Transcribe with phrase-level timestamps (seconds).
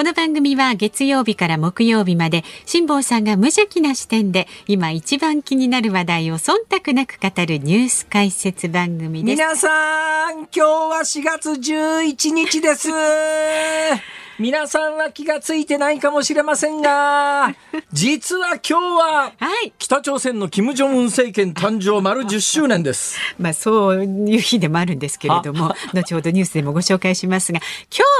[0.00, 9.36] この番組は月曜日から木曜日まで辛坊さんが無邪気な視点で今一番気になる話題を忖度なく語るニュース解説番組です。
[9.36, 12.88] 皆さん今日は4月11日です。
[14.40, 17.54] 皆さんは気がついてないかもしれませんが、
[17.92, 19.32] 実は今日は、
[19.78, 23.18] 北朝鮮の金正恩政権誕生丸10周年です。
[23.38, 27.60] まあそういう日でもあるんですけれども、 後ほどニュースでもご紹介しますが、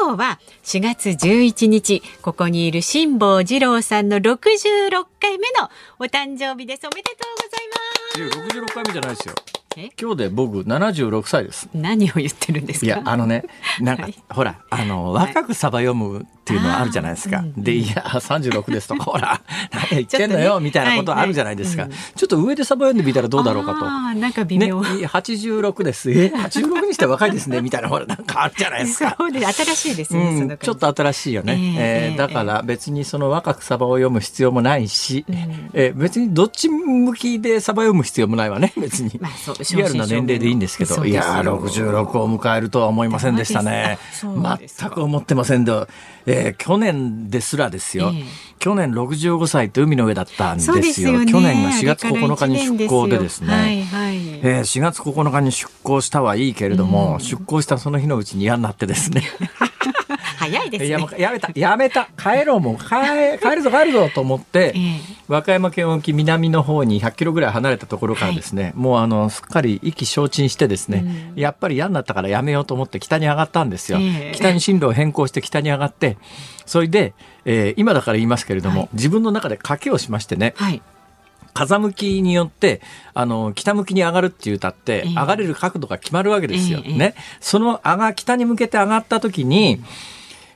[0.04, 6.86] 今日は4月11日、ここにいる辛坊治郎さんの66回目のお誕生日です。
[6.86, 8.60] おめでとうございます。
[8.60, 9.59] 66回目じゃないですよ。
[10.00, 11.68] 今日で僕76歳です。
[11.72, 12.86] 何を言ってるんですか？
[12.86, 13.44] いやあのね
[13.80, 17.44] なんか、はい、ほらあの若くサバ読むっていうのはあるじゃないですか。
[17.56, 19.40] でいや36ですとか ほら
[19.72, 23.86] 何言ってんのよ、ね、みたいなことあるじゃないですか、ちょっと上でサバ読んでみたらどうだろうかと。
[23.86, 24.80] あなんか微妙。
[24.80, 26.10] ね86です。
[26.10, 29.14] え86にして若いですね みたいなほらなんかあるじゃないですか。
[29.18, 31.52] そうで新しいですね、うん、ちょっと新しいよね。
[31.78, 35.36] えー、えー、だから別にその若くサバを読む必要もないし、うん、
[35.72, 39.12] えー、別にどっち向きでサバ読む必要もないわね 別に。
[39.20, 43.98] まあそうリアルな年齢でいいんですけど、いや66を迎えるとは思いませんでしたね。
[44.22, 45.86] 全く思ってませんで、
[46.26, 48.24] えー、去年ですらですよ、えー、
[48.58, 50.82] 去年65歳って海の上だったんですよ。
[50.82, 59.22] すよね、去年が4月9日に出港でですね、はいはい、えー、4月9日に出港したはいいけれども、うん、出港したその日のうちに嫌になってですね。
[60.40, 60.88] 早いですね。
[60.88, 73.98] ややめた、やめた、帰ろうもう、帰帰るぞ帰るぞと思って、えー、和歌山県沖南の方に100キロぐらい離れたところからですね、はい、もうあの、すっかり意気消沈してですね、うん、やっぱり嫌になったからやめようと思って北に上がったんですよ。
[73.98, 76.16] えー、北に進路を変更して北に上がって、
[76.64, 77.12] それで、
[77.44, 80.80] えー、今だから言いますけれども、はい、自分の中で賭けをしましてね、はい。
[81.52, 82.80] 風向きによって
[83.12, 86.80] あの北向きに上がるっていう歌って、上がれる角度が決まるわけですよ。
[86.80, 89.82] ね、その上が北に向けて上がった時に、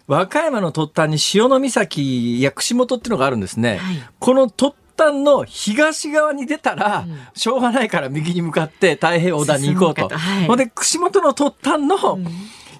[0.06, 3.78] 和歌山の突端に潮岬や串本っていうのがあるんですね。
[3.78, 10.08] はい、この突端の東側に出たら、しょうがないから右に向かって太平洋横断に行こうと。
[10.08, 12.26] はい、ほんで串本の突端の、うん。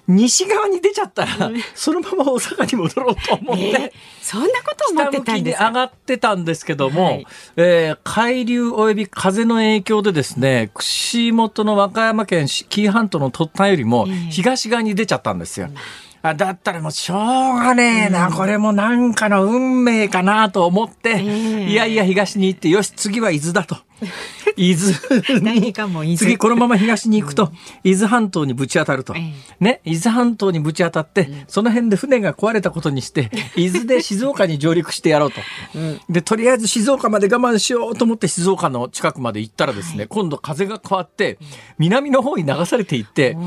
[0.07, 3.91] 西側に出ちゃったら、そのまま大阪に戻ろうと思って、えー、
[4.21, 5.67] そんなこと思ってたんですか？
[5.69, 15.69] 上がってたんですけども、はい、えー、海流及び風の影響でですね、串本の和歌山県紀伊半島の突端よりも東側に出ちゃったんですよ。
[15.71, 15.75] えー
[16.27, 23.77] あだったらもうしょうがねえな、うん、これもなんかの運命かなと思って、えー、いやいや東に行って、よし、次は伊豆だと。
[24.57, 24.93] 伊豆。
[26.17, 27.51] 次このまま東に行くと、
[27.83, 29.13] 伊豆半島にぶち当たると、
[29.59, 35.39] ね伊豆半島にぶち当たって、その辺で船が壊れたことにして 伊豆で静岡に上陸してやろうと、
[36.09, 41.37] でとりあえず静岡まで我慢しようと思って静岡の近くまで行ったらですね、今度風が変わって
[41.77, 43.37] 南の方に流されていって、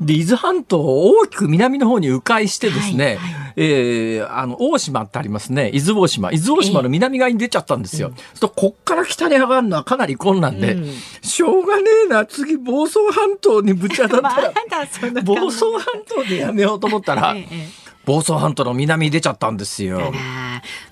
[0.00, 5.70] で伊豆半島を大きく南の方に迂回してですね、はえあの大島ってありますね。
[5.74, 6.32] 伊豆大島。
[6.32, 8.12] 伊豆大島の南側に出ちゃったんですよ。
[8.40, 10.92] とこっから北に上がるのはかなり困難で、うん、
[11.22, 14.52] しょうがねえな次房総半島にぶち当たったら。
[15.22, 20.14] 房総半島でやめようと思ったら、ええ房総半島の南に出ちゃったんですよ。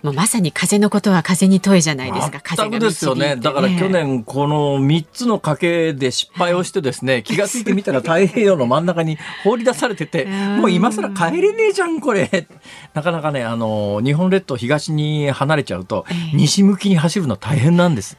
[0.03, 2.41] もうまさに風のことは風に問えじゃないですか。
[2.43, 3.37] 風がですよね。
[3.37, 10.27] だから去年この3つの賭けで失敗をしてですね、気が付いてみたら太平洋の真ん中に放り出されてて、
[10.61, 12.47] もう今更帰れねえじゃんこれ。
[12.93, 16.05] なかなかね、あの、日本列島東に離れちゃうと、
[16.35, 18.19] 西向きに走るの大変なんです。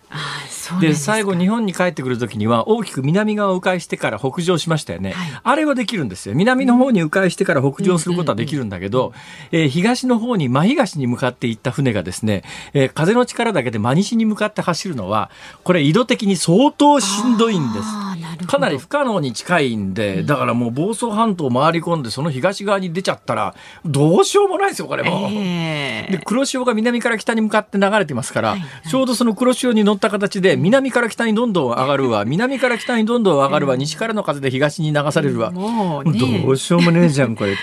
[0.82, 8.87] で最後日本に帰ってくる時には大きく南側を迂回してから北上しましたよね、はい、あれはできるんですよ南の方に迂回してから北上することはできるんだけど、
[9.52, 12.44] えー、東の方に真東に向かっていった船がですね、
[12.74, 15.30] えー、風の力だけで真西に向かって走るのは
[15.64, 17.86] これ緯度的に相当しんどいんです。
[18.48, 23.56] かなり不可能に近いんでだからもう房総半島を回り込んでその東側に出ちゃったら
[23.86, 37.56] どうしようもないですよこれも、えー、で黒潮が南から北に向かって流れてますから、はいはい、ちょうどその黒潮に乗った形で南から北にどんどん上がるわ南から北にどんどん上がるわ、西からの風で東に流されるわ、もう、ね、どうしようもねえじゃんこれ。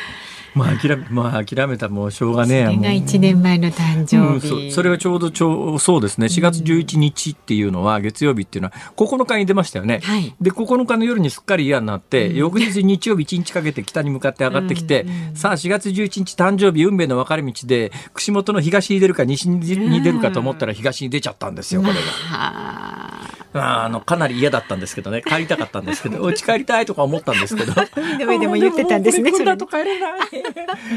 [0.55, 4.75] まあ諦め、まあ諦めたもうしょうがねえやそれが1年前の誕生日、うん、そ。
[4.77, 10.01] それがちょうどちょう、そうですね、4月11日っていうのは、月曜日っていうのは、9日に出ましたよね。
[10.03, 23.44] はい、で、9日の夜にすっかり嫌になって、うん、翌日日曜日1日かけて北に向かって上がってきて、うん、さあ4月11日誕生日運命の分かれ道で、串本の東に出るか西に出るかと思ったら東に出ちゃったんですよ、これが。
[23.57, 25.23] あのかなり嫌だったんですけどね。
[25.23, 26.23] 帰りたかったんですけど。
[26.25, 27.73] お家帰りたいとか思ったんですけど。
[27.97, 30.21] 海の上でも言ってたんですねあでももうこれだと帰れない。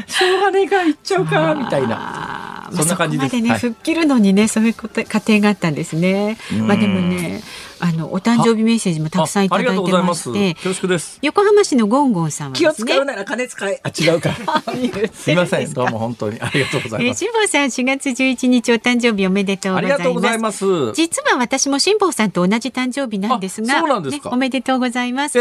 [0.06, 2.70] しょうがねえから行っちゃうかみたいな。
[2.72, 3.30] そんな感じです。
[3.30, 6.36] そこまでね、はい、吹っ切るのにね、そういうこと過程があったんですね。
[6.60, 7.42] まあでもね、
[7.80, 10.54] あのお誕生日メッセージもたくさんいただいてまして。
[10.54, 11.18] 恐縮です。
[11.22, 13.80] 横浜市のゴンゴンさんは、ね、気を使うなら金使い。
[13.82, 14.34] あ違うか。
[15.12, 15.72] すみません。
[15.72, 17.18] どうも本当にありがとうございます。
[17.18, 19.74] 辛、坊、さん4月11日お誕生日おめでとう
[20.14, 20.92] ございます。
[20.92, 25.38] 実は私も辛坊さんと同じ誕生日なんですがそうなんですか、ね、おめでとうございます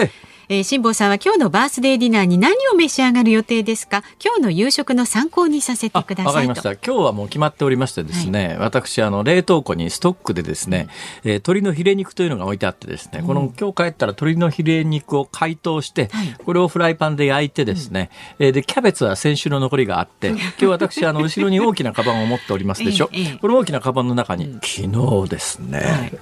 [0.50, 4.04] えー、辛坊さんは今日のバースデーディナーに何を召し上がる予定ですか？
[4.24, 6.72] 今日の夕食の参考にさせてくださいわかりました。
[6.72, 10.88] 今日はもう決まっておりましてですね、はい、私あの冷凍庫にストックでですね、
[11.26, 18.10] えー、鶏のヒレ肉というのが置いてあってですね、うん、この今日帰ったら鶏のヒレ肉を解凍して、はい、これをフライパンで焼いてですね、
[18.40, 26.20] うん、えー、でキャベツは先週の残りがあって今日私あの後ろに大きなカバンを持っておりますでしょ、 ええ、この大きなカバンの中に、うん、昨日ですね、はい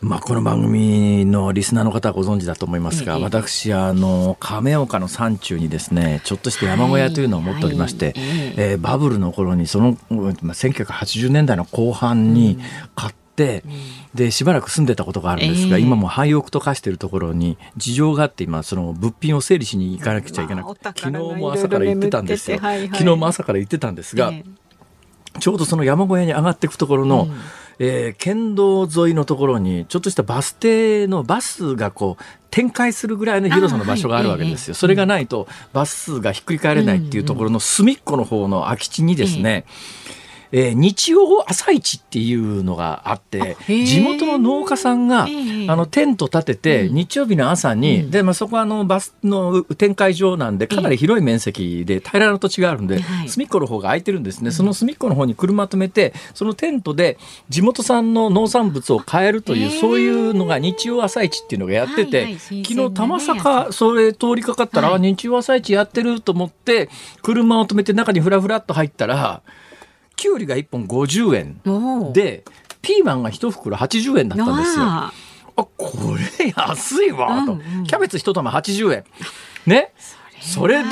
[0.00, 8.28] まあ、この番組のリスナーの方はご存知だと思いますが、ええ、私あの亀岡の山中にですねちょっとして山小屋というのを持っておりまして、はい。
[8.28, 12.60] はい、えー、バブルの頃にその、まあ、1980年代の後半に
[12.94, 13.72] 買って、うん、
[14.14, 24.32] でしばらく住んでたことがあるんですが、え、今も廃屋と化しているところに事情があって今その物品を整理しに行かなくちゃいけなくて、昨日も朝から行ってたんですよ、昨日も朝から行ってたんですが、
[25.40, 27.40] ちょうどその山小屋に上がっていくところの、うん
[27.78, 34.74] えー、県道沿いのところにちょっとしたバス停のバスがこう展開するぐらいの広さの場所があるわけですよ。
[34.74, 39.64] それがないとバスがひっくり返れないっていうところの隅っこの方の空き地にですね、
[40.52, 57.18] えー、日曜朝市っていうのがあって地元の農家さんが、あのテント立てて、日曜日の朝に、うん、でまあ、そこはあのバスの展開場なんでかなり広い面積で平らな土地があるんで、隅っこの方が空いてるんですね、その隅っこの方に車止めてそのテントで
[57.48, 66.88] 地元産の農産物を買えるという、そういうのが日曜朝市っていうのがやってて、はいはい、昨日玉坂それ通りかかったら、はい、日曜朝市やってると思って
[67.22, 69.42] 車を止めて中にふらふらっと入ったら。
[70.18, 72.44] きゅうりが1本50円で
[72.82, 74.84] ピーマンが1袋80円だったんですよ。
[74.84, 75.12] あ。
[75.56, 75.68] こ
[76.38, 79.04] れ安いわと、うんうん、キャベツ1玉80円。
[79.66, 79.92] ね。
[80.40, 80.88] それで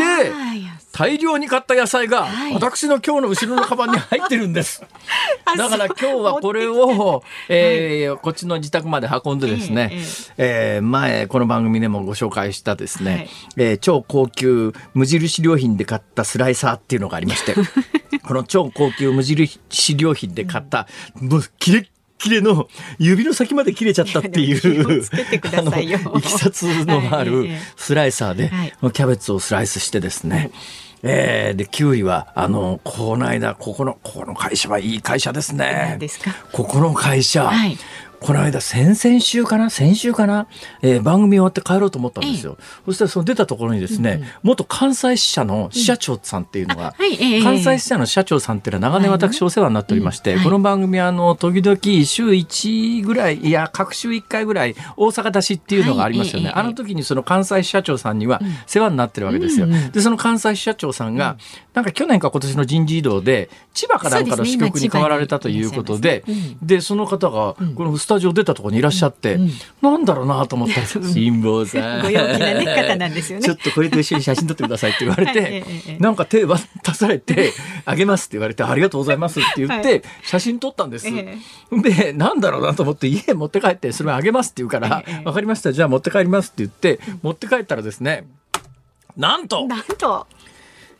[0.97, 4.83] 大量に買った野菜が私の今日の後ろのカバンに入ってるんです。
[5.59, 9.93] だから今日はこれを、えー、こっちの自宅まで運んでですね、
[10.39, 13.29] えー、前この番組でもご紹介したですね、はい、
[13.59, 17.55] えー、超高級無印良品で買ったスライサーっていうのがありまして
[18.25, 19.61] この超高級無印
[19.99, 20.89] 良品で買った、
[21.21, 21.87] もうキレッ
[22.19, 22.69] キレの
[22.99, 25.15] 指の先まで切れちゃったっていう
[25.59, 28.51] あのいきさつのあるスライサーで、
[28.93, 30.51] キャベツをスライスしてですね、
[31.09, 35.99] えー、でキウイはあのこの間ここのこの会社はいい会社ですね。
[36.53, 37.79] ここの会社、はい、
[38.27, 39.71] この間先々週かな？
[39.71, 40.49] 先週かな、
[40.83, 47.07] えー、番組終わって帰ろうと思ったんですよ、ええ、そしたらその出たところにですね、うんうん、元関西支社の支社長さんっていうのが、うん。
[47.07, 61.37] はい、関西支社の社長さんっていうのは長年私お世話になっておりまして、はい、この番組あの時々週1ぐらいいや各週1回ぐらい大阪出しっていうのがありますよね、はい、あの時にその関西支社長さんには世話になってるわけですよ、うんうん、でその関西支社長さんが、
[61.75, 66.57] なんか去年か今年の人事異動で千葉かなんかの支局に変わられたということで、で、ね。
[66.61, 72.03] うん、でその方がこのスタジオ出たところにいらっしゃって、うん、なんだろうなと思ったら 辛坊さん。
[72.03, 73.45] ご陽気な、ね、方なんですよね。
[73.47, 75.07] ちょっとこれと一緒に写真撮ってくださいって。
[75.07, 77.53] 言われて、はい、なんか手渡されて
[77.85, 81.39] あげますって言われてありがとうございますって言って、写真撮ったんです、え
[81.71, 88.27] でなんだろうなと思って家持って帰ってそれあげますって言うから、え分かりましたじゃあ持って帰りますって言って持って帰ったらですね
[89.17, 90.27] なんとなんと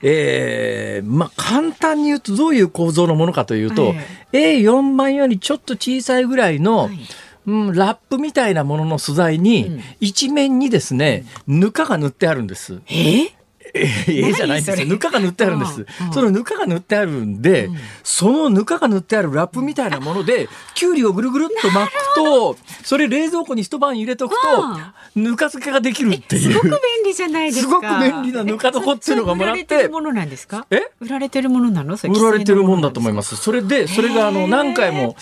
[0.03, 3.95] えー、まあ、簡単に言うとどういう構造のものかというと、
[4.33, 6.99] えー、A4 枚よりちょっと小さいぐらいの、はい。
[7.47, 12.81] うん、ラップみたいなものの素材に、一面にですね、ぬかが塗ってあるんです。
[12.89, 13.33] ええ
[13.77, 14.87] えじゃないんですよ。
[14.87, 15.87] ぬかが塗ってあるんです。
[16.13, 17.69] そのぬかが塗ってあるんで、
[18.03, 26.53] そのぬかが塗ってあるラップみたいなもので、きゅうりをぐるぐるっと巻くと、それ冷蔵庫に一晩入れとくと、ぬか漬けができるっていう。
[26.53, 26.73] すごく便
[27.05, 27.69] 利じゃないですか。
[27.69, 29.63] すごく便利なぬか床っていうのがもらって。
[29.63, 33.37] 売られてるものなんですかえ売られてるものなの売られてるもんだと思います。
[33.37, 35.17] それで、それがあの、何回も、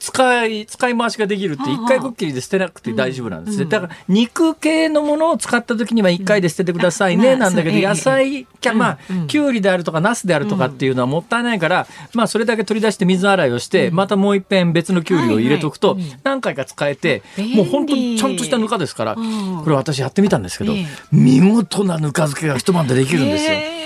[0.00, 3.64] 使い、使い回しができるって一回こっきりで捨てなくて大丈夫なんですね。
[3.66, 17.22] だから肉系のものを使った時には一回で捨ててくださいね、なんだけど野菜、まあ、きゅうりであるとかナスであるとかっていうのはもったいないから、まあそれだけ取り出して水洗いをして、またもう一遍別のきゅうりを入れとくと何回か使えて、
[17.54, 20.74] もう本当にちゃんとしたぬかですから、これ私やってみたんですけど、
[21.12, 23.77] 見事なぬか漬けが一晩でできるんですよ。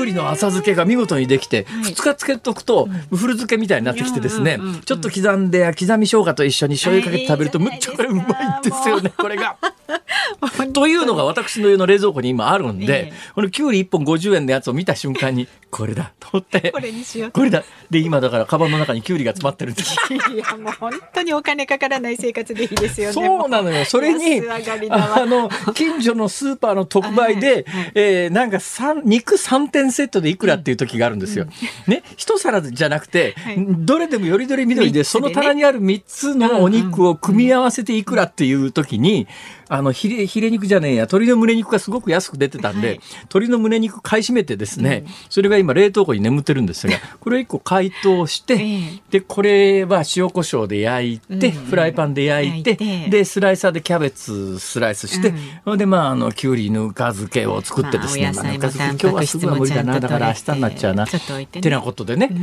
[0.00, 9.56] きゅうりりの浅漬けが見事にできて、2日漬けとくと、古漬けみたいになってきてですね、ちょっと刻んで刻み生姜と一緒に醤油かけて食べるとむっちゃこれうまいんですよねこれが。
[10.72, 16.70] というのが私の家の冷蔵庫に今あるんで、このきゅうり1本50円のやつを見た瞬間にこれだと思って。
[16.72, 17.30] これにしよう。
[17.30, 17.64] これだ。
[17.90, 19.96] で今だからカバンの中にきゅうりが詰まってるんです。
[20.32, 23.12] いやもう本当にお金かからない生活でいいですよね。
[23.12, 23.84] そうなのよ。
[23.84, 24.42] それに
[24.90, 28.58] あの近所のスーパーの特売で、えー、なんか
[29.04, 31.46] 肉3点セットでいくらっていう時があるんですよ、
[31.86, 32.02] うん、ね？
[32.16, 39.26] 一皿じゃなくて、はい、どれでもよりどり緑で、ね、その棚にある3つのお肉を組み合わせていくらっていう時に、
[39.70, 52.76] あのヒレヒレ肉じゃねえや鶏の胸肉がすごく安く出てたんで、はい、鶏の胸肉買い占めてですね、うん、それが今冷凍庫に眠ってるんですが これを1個解凍して、えー、でこれは塩コショウで焼いて、うん、フライパンで焼いて
[53.08, 55.32] でスライサーでキャベツスライスして、
[55.64, 61.04] うん、でまああのきゅうりぬか漬けを作ってですね、まあ、ぬか漬け今日はすぐは無理だなだから明日になっちゃうな。
[61.04, 61.08] っ
[61.46, 62.38] てなことでね、うん、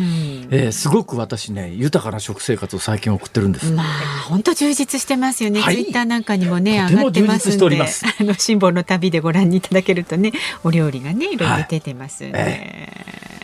[0.51, 3.71] えー、すごく私ね豊かな食生活を最近送ってるんです。
[3.71, 3.85] まあ
[4.29, 7.81] 本当充実してますよね、はい、ツイッターなんかにもね上がってますんで。
[7.81, 10.31] あの辛抱の旅でご覧いただけるとね
[10.63, 12.31] お料理がねいろいろ出てますね。
[12.31, 12.93] はいえ。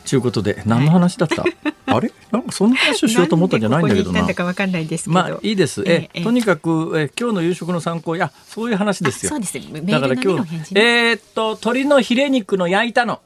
[0.03, 2.11] ー、ということで何の話だった、はい、あれ？
[2.31, 4.25] なんかそんな話をしようと思ったんじゃないんだけどな。
[4.25, 5.83] なかわかんないですまあいいです。
[5.85, 9.29] ええとにかくえ今日の夕食の参考やそういう話ですよ。
[9.29, 9.53] そうです。
[9.53, 13.21] だから今日えー、っと鶏のヒレ肉の焼いたの。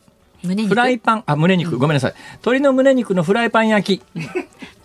[0.47, 4.03] フライパンあ胸肉、ごめんなさい鶏の胸肉のフライパン焼き、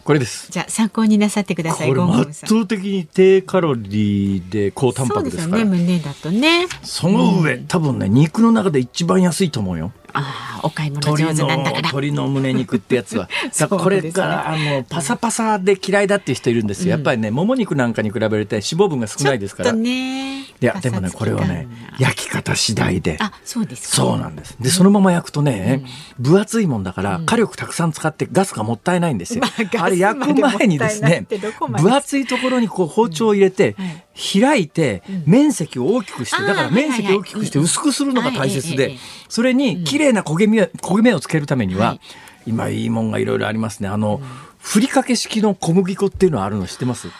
[0.05, 0.51] これです。
[0.51, 1.89] じゃあ参考になさってください。
[1.89, 5.65] これ圧倒的に低カロリーで高タンパクですから。
[5.65, 6.67] ね、胸だとね。
[6.83, 9.93] その上、うん、多分ね肉の中で一番安いと思うよ。
[10.13, 11.83] ああ、お買い物上手なんだから。
[11.83, 13.29] 鶏の胸肉ってやつは。
[13.71, 16.91] これが、あのパサパサで嫌いだっていう人いるんですよ。
[16.91, 19.73] やっぱりね、もも肉なんかに比べて脂肪分が少ないですから。
[19.73, 20.42] ね。
[20.63, 23.19] いやでもねこれはね焼き方次第で。
[23.21, 24.57] あそうですそうなんです。
[24.61, 25.85] でそのまま焼くとね、
[26.19, 29.45] 分厚いもんだから火力たくさん使ってガスがもったいないんですよ。
[29.79, 31.27] あれ焼く前にですね
[31.59, 33.77] 分厚いところにこう包丁を入れて。
[34.15, 38.99] 開いて面積を大きくしてだから面積を大きくして薄くするのが大切で
[39.31, 41.97] それに綺麗な焦げ目焦げ目をつけるためには
[42.45, 43.89] 今いいもんがいろいろありますね。
[43.89, 44.21] あの
[44.59, 47.09] ふりかけ式の小麦粉っていうのはあるの知ってます？
[47.09, 47.11] あ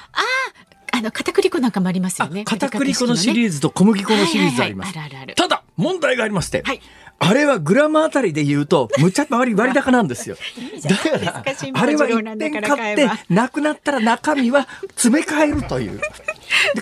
[0.95, 2.45] あの片栗粉なんかもありますよね。
[2.45, 4.95] 片栗粉のシリーズと小麦粉のシリーズあります。
[5.35, 6.81] ただ問題がありまして、はい、
[7.19, 10.37] あれはグラムあたりで言うとむちゃ割割高なんですよ。
[10.85, 11.45] だから
[11.75, 15.99] あれは一点買ってなくなったら中身は詰め替えるという。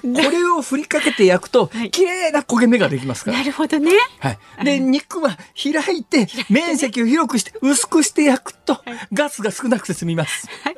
[0.02, 3.38] これを振りかけて焼くと、綺麗な焦げ目ができますから。
[3.38, 3.92] なるほどね。
[4.18, 4.64] はい。
[4.64, 10.48] で、肉は開いて、面積を広くして、薄くして焼くと、ガスが少なくて済みます。
[10.64, 10.76] はい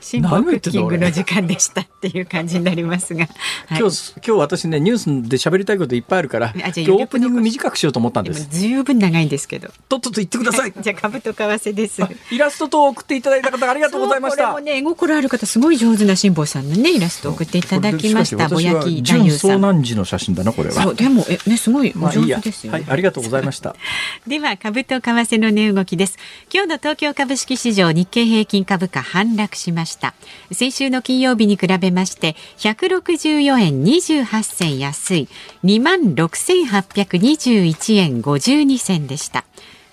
[0.00, 3.26] 辛抱クッキングの時間でしたっていう感じになりますが、
[3.66, 8.48] はい、今日今日私ねニュースで喋りたいこといっぱいあるから今日オープニング短くしようと思ったんです。
[8.50, 9.68] 十分長いんですけど。
[9.88, 10.72] とっとと言ってください。
[10.72, 12.02] じゃあ株と為替です。
[12.30, 14.52] イラストと送っていただいた方ありがとうございました。
[14.52, 20.94] これもね絵心ある方すごい上手な辛坊さんのねイラスト送っていただきましたぼやき純遭難時の写真だなこれは。
[20.94, 21.92] でもえねすごい。
[21.96, 23.74] お上手ですよ、ねまあいい、はいありがとうございました。
[24.26, 26.16] では株と為替の値動きです。
[26.52, 30.14] 今日の東京株式市場日経平均株価反落ししました。
[30.52, 35.28] 先週の金曜日に比べまして164円28銭安い。
[35.64, 39.44] 2万6821円52銭でした。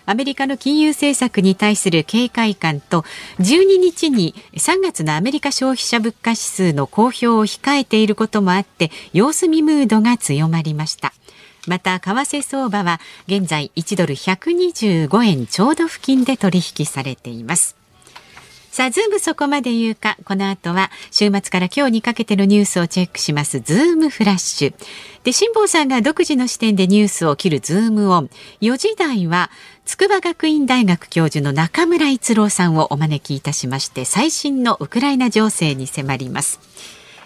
[0.06, 3.06] アメリカの金融政策に対する警戒感と
[3.40, 11.14] 12日に3月のアメリカ消費者物価指数の公表を控えていることもあって様子見ムードが強まりました。
[11.68, 17.81] また為替相場は現在1ドル125円ちょうど付近で取引されています。
[18.72, 20.16] さあ、ズームそこまで言うか。
[20.24, 24.74] この後は週末から今日にかけてのニュースをチェックします、ズームフラッシュ。
[25.26, 28.30] で、辛坊さんが独自の視点でニュースを切るズームオン。
[28.62, 29.52] 4時台は、
[29.84, 36.62] 筑波学院大学教授の中村逸郎さんをお招きいたしまして、最新のウクライナ情勢に迫ります。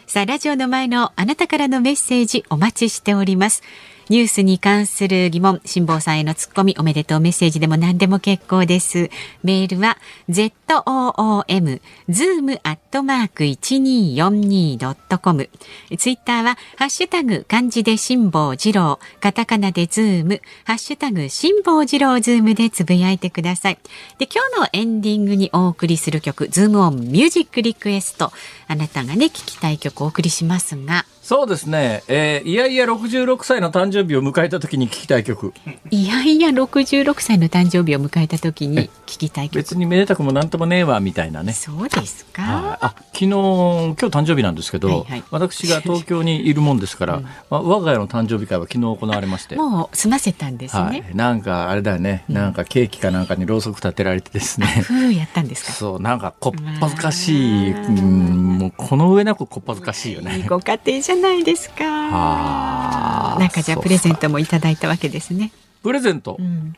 [0.07, 3.61] さあ、ラジオの前のあなたからのメッセージお待ちしております。
[4.09, 9.09] ニュースに関する疑問、辛坊さんへのツッコミ、おめでとうメッセージでも何でも結構です。
[9.43, 9.97] メールは
[10.29, 15.49] zoom zoom アットマーク一二四二ドットコム。
[15.97, 23.79] ツイッターはハッシュタグ漢字で辛坊治郎、カタカナでズーム、ハッシュタグ辛坊治郎ズームでつぶやいてください。
[24.19, 28.31] で今日のエンディングにお送りする曲、ズームオンミュージックリクエスト。
[28.67, 31.05] あなたがね聞きたい曲をお送りしますが。
[31.25, 35.55] そうですね、えー、いやいや66歳の誕生日を迎えた時に聞きたい曲。
[35.89, 39.55] いやいや66歳の誕生日を迎えた時に聞きたい曲。
[39.55, 41.53] 別にめでたくもなんともねえわみたいなね。
[41.53, 42.77] そうですか？
[42.79, 49.55] あ昨日今日誕生日なんですけど、はいはい、私が東京にいるもんですから、うん、まあ、我が家の誕生日会は昨日行われまして。
[49.55, 54.67] もう済ませたんですね、はい、なんかあれだよね、うん、なんかケーキかなんかにろうそく立てられてですね。
[54.67, 55.71] ふうやったんですか？
[55.71, 60.45] そうなんかこっぱずかしい、うん、もうこの上なくこっぱずかしいよね。
[60.47, 65.51] ご家庭じゃないですかなんかじゃあプレゼントもいただいたわけですね。
[65.83, 66.75] プレゼント、うん、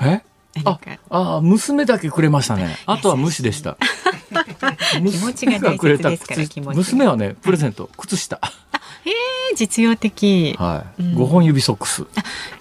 [0.00, 0.22] え？
[1.10, 2.76] ああ娘だけくれましたね。
[2.86, 3.76] あとは無視でした。
[4.94, 8.40] 気持ちが大切ですから娘はねプレゼント、靴下。
[9.04, 10.54] ええ実用的。
[10.58, 11.14] はい。
[11.14, 12.04] 五、うん、本指ソックス。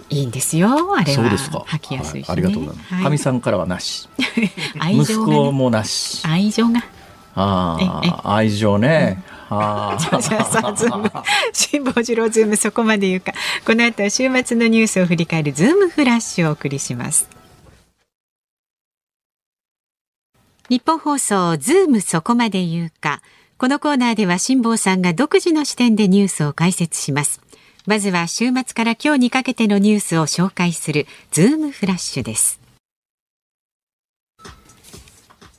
[0.09, 0.95] いいんですよ。
[0.95, 1.59] あれそうですか。
[1.67, 3.03] 履きやすい、ねはい、ありがとうございます。
[3.03, 4.09] か、み、さんからはなし。
[4.91, 6.25] 息子もなし。
[6.25, 6.83] 愛情が。
[7.35, 9.23] ああ、愛情ね。
[9.49, 11.11] あじゃあさズーム
[11.51, 13.33] 辛坊治郎ズームそこまで言うか。
[13.65, 17.29] この後は週末のニュースを振り返るズームフラッシュをお送りします。
[20.69, 23.21] ニッポン放送ズームそこまで言うか。
[23.57, 27.41] このコーナーでは辛坊さんが独自の視点でニュースを解説します。
[27.85, 32.62] まずは週末から今日にかけてのニュースを紹介するズームフラッシュです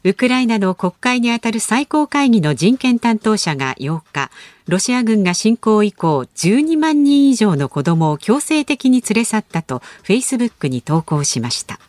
[0.07, 4.31] ウクライナの国会にあたる最高会議の人権担当者が8日、
[4.69, 11.81] ロシア軍が侵攻以降12万人以上の子供を強制的に連れ去ったとフェイスブックに投稿しました。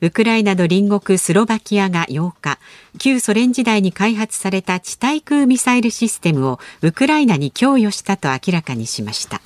[0.00, 2.58] ウクライナの隣国スロバキアが8日、
[2.96, 9.42] 旧ソ連時代に開発された地対空ミサイルシステムをウクライナに供与したと明らかにしました。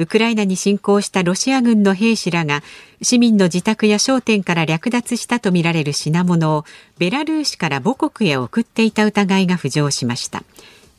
[0.00, 2.62] ウクライナに侵攻したロシア軍の兵士らが
[3.02, 6.64] 市民の自宅や商店から略奪したとみられる品物を
[6.96, 10.42] ベラルーシから母国へ送っていた疑いが浮上しました。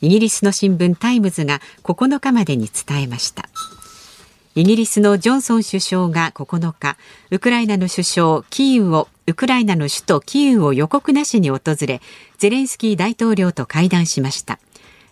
[0.01, 3.49] イギリスの新聞タイムズが9日までに伝えました。
[4.53, 6.95] イギリスのジョンソン首相が9日
[7.31, 12.01] ウクライナの首相キーウをウクライナの首都キーウを予告なしに訪れ
[12.37, 14.59] ゼレンスキー大統領と会談しました。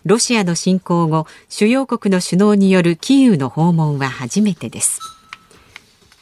[0.04, 5.00] ロシアの侵攻後主要国の首脳によるキーウの訪問は初めてです。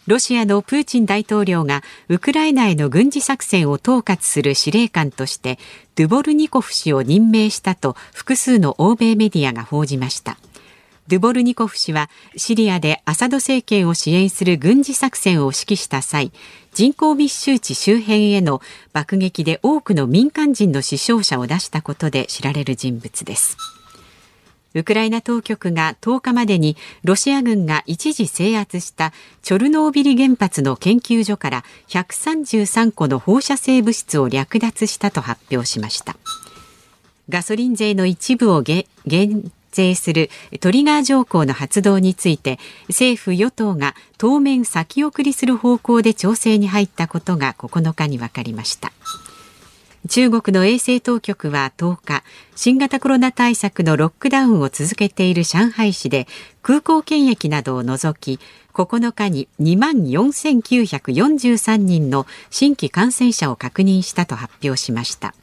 [0.08, 5.58] ロシアのプーチン大統領がウクライナへの軍事作戦を統括する司令官として
[5.96, 10.38] ドゥボルニコフ氏を任命したと複数の欧米メディアが報じました。
[11.08, 16.32] ドゥボルニコフ氏はシリアでアサド政権を支援する軍事作戦を指揮した際
[16.78, 18.62] 人口密集地周辺への
[18.92, 23.56] 爆撃で多くの民間人の死傷者を出したことで知られる人物です。
[24.74, 29.12] ウクライナ当局が10日までにロシア軍が一時制圧した
[29.42, 36.16] チョルノービリ原発の研究所から133個の放射性物質を略奪したと発表しました。
[37.28, 38.84] ガソリン税の一部を減
[39.72, 48.92] 税するトリガー条項の発動について政府与党が当面先送りする方向で調整に入ったことが9日に分かりました。
[50.08, 56.26] 中国の衛生当局は10日新型コロナ対策のロックダウンを続けている上海市で
[56.62, 58.40] 空港検疫などを除き
[58.72, 65.34] 9日に2万4943人の新規感染者を確認したと発表しました。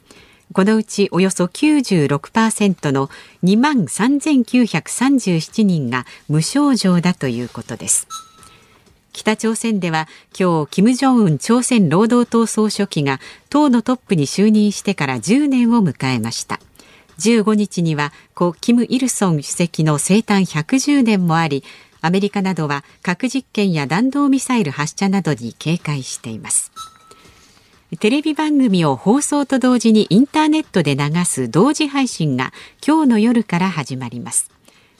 [0.52, 3.10] このうちおよそ96%の
[3.44, 8.06] 2万3937人が無症状だということです。
[9.12, 16.60] 北朝鮮では今日金正恩朝鮮労働党総書記が党のトップに就任してから10年を迎えました。
[17.18, 21.64] 15日には故キム・イルソン主席の生誕110年もあり
[22.02, 26.70] アメリカなどは核実験や弾道ミサイル発射などに警戒しています。
[28.00, 32.52] テレビ番組を放送と同時にインターネットで流す同時配信が
[32.84, 34.50] 今日の夜から始まります。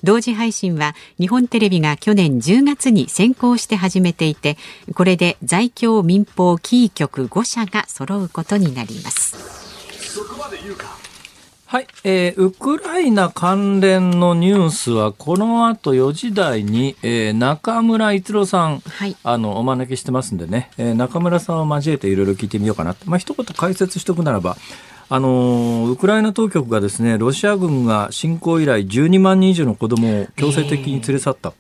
[0.04, 4.56] 同時配信は日本テレビが去年10月に先行して始めていて
[4.94, 9.34] これで在京民放キー局5社が揃うことになります。
[11.68, 24.56] はい、えー、ウクライナ関連のニュースはこの後4時台に、えー、中村逸郎さん、はい、あのお招きしてますんでね、えー、中村さんを交えていろいろ聞いてみようかなまあ一言解説しておくならば
[25.08, 31.52] あのウクライナ当局がですねロシア軍が侵攻以来12万人以上の子どもを強制的に連れ去った。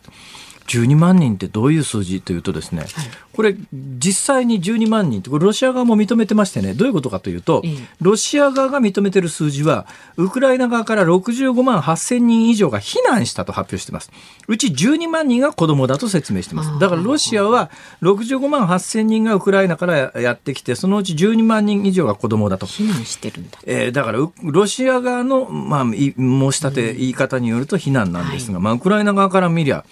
[0.66, 2.88] 12万人ってどういう数字というとですね、はい、
[3.32, 7.62] これ実際に12万人ってこれロシア側も認めてましてねどういうことかというと、
[8.00, 14.10] ロシア側が認めてる数字はウクライナ側から65万8000人以上が避難したと発表してます。
[14.48, 16.78] うち12万人が子供だと説明してます。
[16.78, 17.70] だからロシアは
[18.02, 22.66] 65万8000人がウクライナからやってきてそのうち12万人以上が子供だと。
[22.66, 29.84] 避難してるんだ、えー、だからロシア側の、まあ、申し立て言い方によると避難なんですが、はい、まあ、ウクライナ側から見りゃ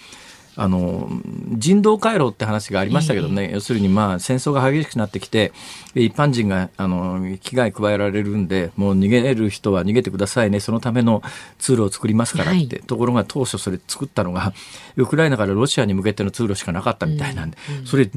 [0.57, 1.09] あの
[1.57, 5.51] 人道回廊って話がありましたけどね、要するにまあ戦争が激しくなってきて
[5.95, 10.59] 一般人があの危害加えられるんでもう逃げる人は逃げてくださいね。
[10.59, 11.21] そのための
[11.59, 14.53] 通路を作りますからって、はい、ところが当初それ作ったのが
[14.95, 18.09] ウクライナからロシアに向けての通路しかなかったみたいなんで、うんうん、それ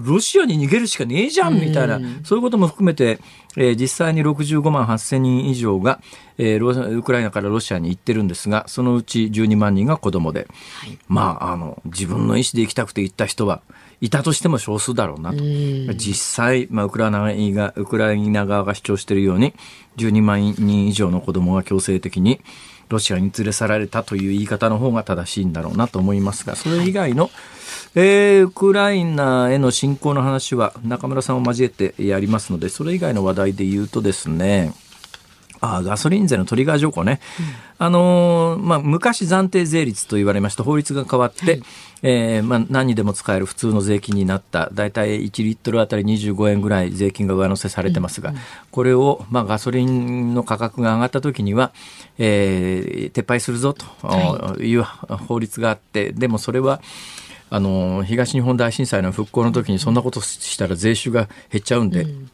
[0.00, 3.18] ロシアに逃げるしかねえじゃんみたいな、うん、そういうことも含めて、
[3.56, 6.00] えー、実際に65万8000人以上が
[6.38, 10.46] えー、ウクライナからロシアに行ってるんですがそのうち12万人が子供で、
[10.80, 13.62] はい、まああの自分の意思で行きたくて行った人は
[14.00, 15.38] いたとしても少数だろうなと。
[15.94, 19.54] 実際、まあ、ウクライナがウクライナ側が主張しているように
[19.96, 22.40] 12万人以上の子供が強制的に
[22.90, 27.30] ロシアに連れ去られたという言い方の方が正しいんだろうなと思いますがそれ以外の、
[27.98, 34.74] えー、ウクライナへの侵攻の話は中村さんを交えてやりますのでそれ以外の話題で言うとですね
[35.60, 41.62] あガソリン税のトリガー条項ね、うん、あのー、まあ、昔暫定税率と言われました法律が変わって、はい、
[42.02, 44.68] えー、まあ、何にでも使える普通の税金になった。
[44.74, 48.36] 大体1リットルあたり25円ぐらい税金が上乗せされてますが、うん。
[48.36, 51.72] うん、これを、まあ、ガソリンの価格が上がった時には、
[52.18, 56.82] えー、撤廃するぞという法律があって、でもそれは
[57.48, 62.30] あの東日本大震災の復興の時にそんなことしたら税収が減っちゃうんで、うん、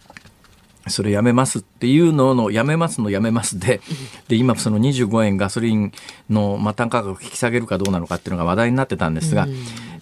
[0.88, 3.80] それやめますっていうののやめますのやめますで
[4.28, 5.92] で今その25円ガソリン
[6.30, 9.46] の末端価格引き下げるかどうなのかっていうのが話題になってたんですが、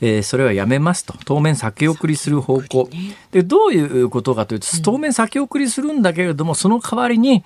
[0.00, 1.14] えー、それはやめますと。
[1.24, 2.88] 当面先送りする方向。
[3.32, 7.42] でどういうことかというと当面先送りするんだけれどもその代わりに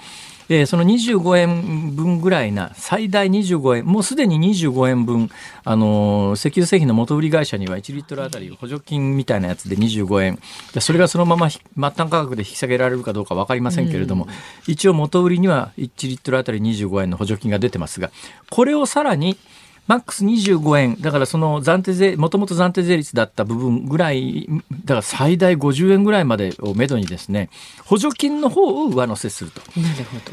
[0.48, 5.30] えー、その25円分ぐらいな最大25円もうすでに25円分、
[5.64, 10.38] あのー、石油製品の元売り会社には1リットルあたり補助金みたいなやつで25円。
[10.80, 14.30] それがそのまま末端価格で引き下げられるかどうか分かりませんけれども、うん、
[14.66, 18.10] 一応元売りには1リットルあたり25円の補助金が出てますが
[18.50, 19.36] これをさらに
[19.86, 24.48] マックス25円、だからその暫定税、もともと暫定税率だった部分ぐらい、
[24.84, 27.50] だから最大50円ぐらいまでをめどにですね、
[27.84, 29.60] 補助金の方を上乗せすると。
[29.80, 30.32] なるほど。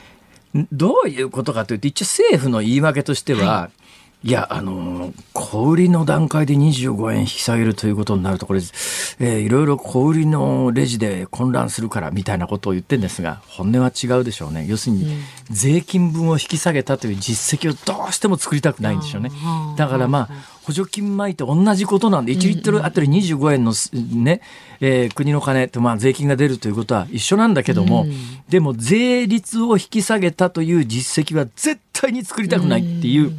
[0.72, 3.81] どういうことかというと、一応政府の言い訳としては、はい
[4.24, 14.68] いや、あの、小売りの段階で25円引き下げるということになると、これ、えー、いろいろ小売りのレジで混乱するからみたいなことを言ってるんですが、本音は違うでしょうね。
[14.70, 15.08] 要するに、
[15.50, 19.32] 税金分を引き下げたという実績をどうしても作りたくないんでしょうね。
[19.76, 20.30] だからまあ、
[20.64, 23.74] 補助金米と同じことなんで、1リットルあたり25円の
[24.14, 24.42] ね、
[24.82, 28.06] えー、国の金と、まあ、税金が出るということは一緒なんだけども、
[28.50, 33.32] でも税率を引き下げたという実績は絶対に作りたくないっていう、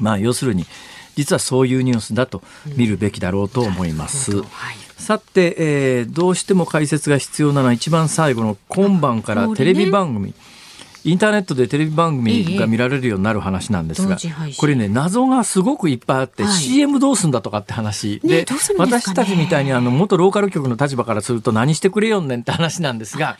[0.00, 0.66] まあ、要するに
[1.16, 2.42] 実はそういうニュースだと
[2.76, 4.42] 見るべきだろうと思います。
[4.96, 10.34] さて、えー、どうしても解説が必要なのは一番最後の今晩からテレビ番組。
[11.04, 14.16] インターネットでテレビ番組が見られるようになる話なんですが、
[14.56, 18.46] これね謎がすごくいっぱいあって、CM どうすんだとかって話で、
[18.78, 23.36] 私たちみたいにあの元ローカル局の立場からすると何してくれよんねんって話なんですが、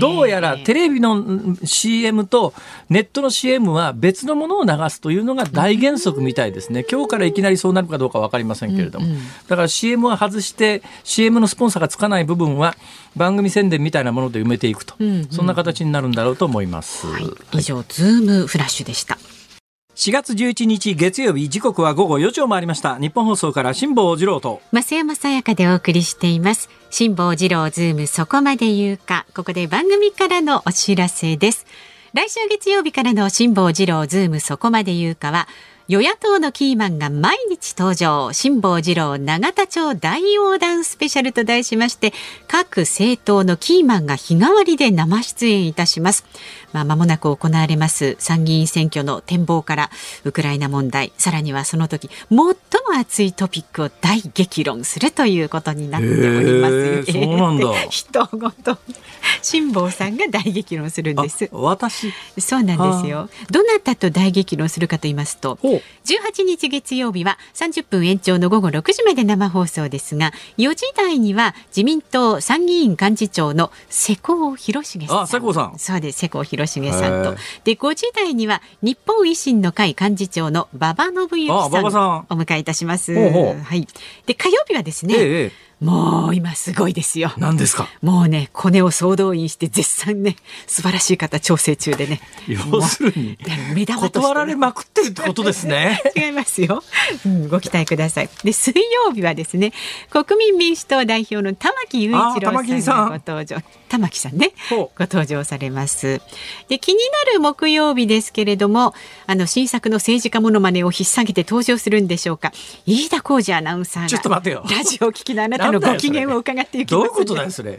[0.00, 1.22] どうやらテレビの
[1.64, 2.54] CM と
[2.88, 6.84] ネットの CM は別のものを流すというのが大原則みたいですね。
[6.90, 9.06] 今日からいきなりそうなるかどうか分かりませんけれども、
[9.48, 12.74] だから CM は外して CM のスポンサーがつかない部分は
[13.16, 14.94] 番組宣伝みたいなもので埋めていくと、
[15.30, 17.01] そんな形になるんだろうと思います。
[17.06, 19.18] はい、以上、ズームフラッシュでした。
[19.94, 22.98] 4月11日月曜日時刻は午後4時を回りました。
[22.98, 24.62] ニッポン放送から辛坊治郎と。
[24.72, 26.70] 増山さやかでお送りしています。
[26.90, 29.26] 辛坊治郎ズームそこまで言うか。
[29.34, 31.66] ここで番組からのお知らせです。
[32.14, 35.48] 来週月曜日からの辛坊治郎ズームそこまで言うかは
[35.88, 38.32] 与野党のキーマンが毎日登場。
[38.32, 42.14] 辛坊治郎永田町大横断スペシャルと題しまして
[42.48, 46.24] 各政党のキーマンが日替わりで生出演いたします
[46.72, 49.90] まあ、間もなく行われます参議院選挙の展望から
[50.24, 52.54] ウクライナ問題さらにはその時最も
[52.98, 57.04] 熱いトピックを大激論するということになっております。
[57.10, 57.72] そうなんだ。
[57.88, 58.78] 人ごと
[59.42, 61.48] 辛坊さんが大激論するんです。
[61.52, 62.12] 私？
[62.38, 63.28] そうなんですよ。
[63.50, 75.20] どなたと大激論するかと言いますと、18日月曜日は30分延長の午後6時まで生放送ですが、4時台には自民党参議院幹事長の世耕弘成さん。
[75.22, 75.78] あ、世耕さん。
[75.78, 76.18] そうです。
[76.20, 77.34] 世耕弘広重さんと。
[77.64, 83.12] で5時台には日本維新の会幹事長の馬場信之さんをお迎えいたします。
[83.14, 83.86] はい。
[84.26, 87.32] で火曜日はですね、ええもう今すごいですよ。
[87.38, 87.88] 何ですか？
[88.02, 90.36] もうね、コネを総動員して絶賛ね、
[90.68, 92.20] 素晴らしい方調整中でね。
[92.46, 93.36] 要するに、
[93.74, 96.00] 目玉と、ね、断られまくってるってことですね。
[96.16, 96.84] 違いますよ、
[97.26, 97.48] うん。
[97.48, 98.30] ご期待ください。
[98.44, 98.72] で、水
[99.06, 99.72] 曜日はですね、
[100.08, 103.56] 国民民主党代表の玉木雄一郎さんがご登場。
[103.88, 106.22] 玉木さんね、ご登場されます。
[106.68, 108.94] で、気になる木曜日ですけれども、
[109.26, 112.52] あの新作の政治家ものまねを引っ提げて登場するんでしょうか。
[112.86, 114.08] 飯田浩二アナウンサーが。
[114.08, 114.64] ちょっと待てよ。
[114.70, 117.78] ラジオを聞きのあなたのご機嫌を伺っていきどういうことだよそれ。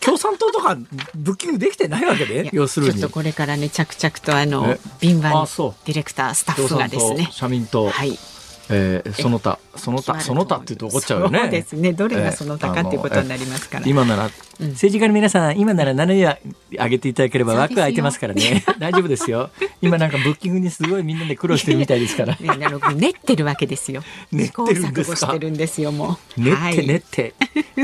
[0.00, 0.76] 共産党とか
[1.14, 2.92] ブッキングできてないわけで要するに。
[2.92, 7.28] ちょっとこれからね着々とあの敏腕ディレクタースタッフがですね。
[7.30, 8.18] 社民党、はい。
[8.72, 11.40] えー、その他その他その他って言うと怒っちゃうよね。
[11.40, 11.92] そうですね。
[11.92, 13.86] どれがその他かっていうことになりますから。
[13.86, 16.38] 今なら、うん、政治家の皆さん今なら7夜
[16.70, 18.64] 上げていただければ枠空いてますからね。
[18.78, 19.50] 大丈夫ですよ。
[19.80, 22.36] 今なんかブッキングにすごいみんなで苦労してるみたいですから。
[22.36, 24.02] ね、練ってるわけですよ。
[24.30, 25.16] 練ってるんですか？
[25.16, 26.40] してるんですよもう。
[26.40, 27.34] 練って練って、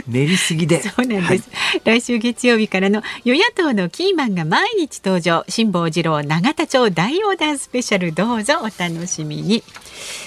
[0.06, 0.82] 練りすぎで。
[0.82, 5.44] そうなんです、はい、来週月曜日からの与野党のキーマンが毎日登場。
[5.48, 9.62] 辛坊治郎永田町大横断スペシャルどうぞお楽しみに。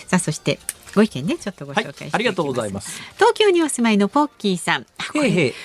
[0.08, 0.60] さあそして
[1.00, 4.86] ご意見ねちょっとご紹介、はい、ありがとうございます東京にお住まいのポッキーさん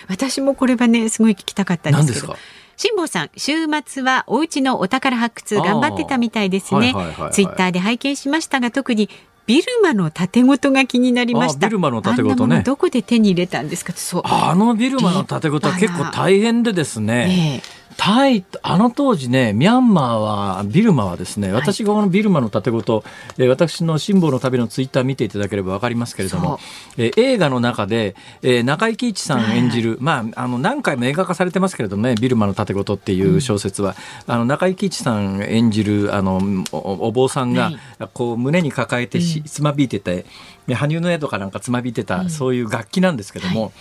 [0.09, 2.37] 私もこれはねすごい聞きたかったんですけど
[2.77, 6.95] 辛坊さん週末はお家のお宝発掘頑張ってたみたいですね、
[7.33, 9.11] ツイッターで拝見しましたが特に
[9.47, 11.67] ビルマの盾事が気になりました。
[11.67, 12.63] ビルマの盾事ね。
[12.65, 13.93] どこで手に入れたんですか？
[13.93, 14.23] そう。
[14.25, 17.61] あのビルマの盾事は結構大変でですね。
[17.63, 23.05] えータイあの当時ね、ミャンマーは、ビルマはですね、私がこのビルマの盾ごと、
[23.39, 26.59] え私の辛抱の旅のツイッター見ていただければ分かりますけれども、
[26.97, 33.95] え映画の中で、え中井貴一さん演じる、まあ、あの何回も映画化されてますけれどもね、ビルマの盾ごとっていう小説は、
[34.27, 36.41] うん、あの中井貴一さん演じるあの
[36.73, 37.73] お坊さんが、
[38.13, 40.27] こう胸に抱えてし、つまびいてて、
[40.69, 43.73] 羽生の絵とかなんかつまびいてた、そういう楽器なんですけども、はい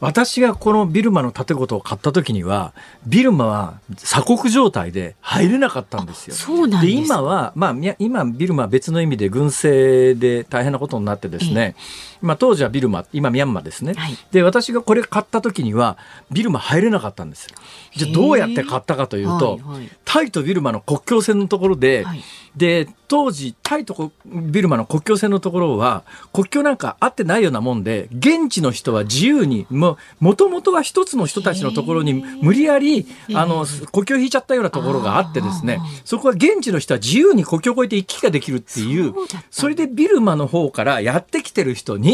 [0.00, 2.72] 私がこのビルマの盾事を買った時には
[3.06, 6.34] ビルマは鎖国状態で入れなかったんですよ。
[6.34, 11.74] そうなんで今は、まあ、今ビルマは別の意味で軍政で大変なことになってですね、
[12.22, 15.96] まあ、当時はビルマ今ミャンマーですね、はい、で私がこれ買った時には
[16.30, 17.56] ビルマ入れなかったんですよ。
[17.94, 22.22] じゃあどうやって買ったかというと、はいはい、タイとビルマの国境線のところで、はい、
[22.56, 29.96] で当時タイとビルマの国境線のところは国境なんかあってないようなもんで現地の人は自由にも
[30.36, 35.80] ともとは一つの人たちのところに無理やりあの国境引いちゃったようなところがあってですね。
[36.04, 39.14] そこは現地の人は自由に国境を越えて行き来ができるっていう
[39.50, 42.09] それでビルマの方からやってきてる人に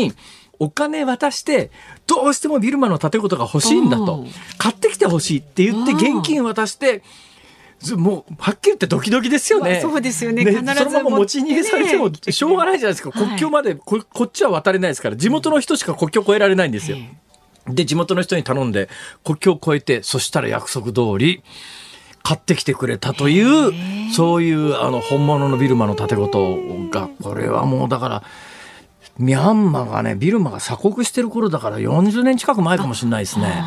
[0.58, 1.70] お金渡して
[2.06, 4.24] どうしてもビルマの建物が欲しいんだと
[4.58, 7.02] 買ってきてほしいって言って現金渡して
[7.96, 9.80] もうはっきり言ってドキドキですよね。
[9.82, 10.44] そうですよね。
[10.44, 13.12] ね必ずそのまま持ち逃げされてもしょうがないじゃないですか。
[13.12, 16.96] 国境までここっちは渡れないですから地元の人しか国境越えられないんですよ。
[17.68, 18.88] で地元の人に頼んで
[19.24, 21.42] 国境を越えてそしたら約束通り。
[22.22, 23.72] 買ってきてくれたという
[24.12, 26.58] そういうあの本物のビルマの建事
[26.90, 28.22] がこれはもうだから
[29.18, 33.62] ミャンマーがねビルマが鎖国してる頃だから40年近く前かもしれないですね。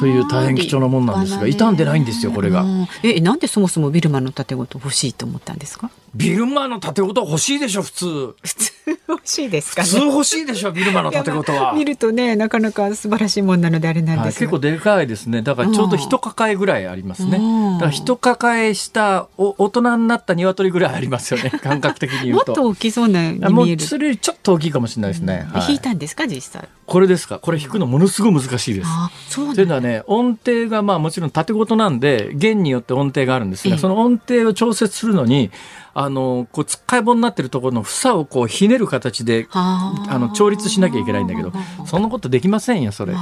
[0.00, 2.64] という大変貴重なもんなんですが傷んでないんですよこれが。
[3.02, 5.90] えなんでそもそもビルマの建事欲しいと思ったんですか？
[6.14, 8.34] ビルマの建事欲しいでしょ普通。
[8.42, 8.72] 普通
[9.08, 15.42] 欲しいですか、ね、普通欲しいでしょビルマの建事は、見るとねなかなか素晴らしいもんなのであれなんです結構でかいですね。
[15.42, 17.38] だからちょうど一抱えぐらいありますね。
[17.74, 22.52] だから一抱えしたお大人になった鶏ぐらいありますよね 感覚的に言うと。
[22.52, 26.68] もっと大きそうなもうそれよりちょっと大きいかもしれないですね、はい、引いたんですか実際？
[26.86, 27.38] これですか。
[27.38, 28.90] これ弾くのものすごい難しいです。
[29.30, 35.50] そうというのはね音程がまあもちろん縦事なんで弦によって音程があるんですが、その音程を調節するのに
[35.94, 40.18] あのこうつっかい棒になってるところの房をこうひねる形であ。
[40.18, 41.52] の調律しなきゃいけないんだけど
[41.86, 43.14] そんなことできませんよそれ。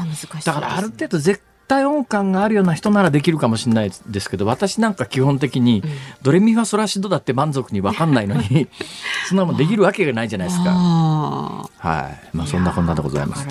[0.44, 5.84] だからある程度絶対音感があるような人ならできるかもしれないですけど私なんか基本的に
[6.20, 8.66] ドレミファソラシドだって満足に分かんないのに
[9.28, 10.70] そんなもんできるわけがないじゃないですか。
[10.70, 13.46] はいまあそんなこんなでございます。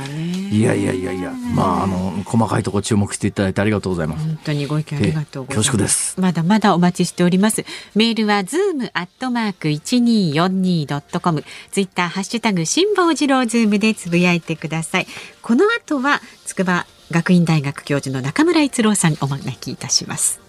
[0.52, 4.26] いやいやいやいやまああの細かいところ注目していただいてありがとうございます。
[4.26, 5.70] 本当にご意見ありがとうございます。
[5.70, 6.20] 恐縮です。
[6.20, 7.64] まだまだお待ちしております。
[7.96, 15.08] メールはズームアットマーク一二四二ドットコム、ツイッターハッシュタグ辛坊治郎ズームでつぶやいてください。
[15.42, 20.40] この後は筑波学院大学教授の中村逸郎さんお招きいたします。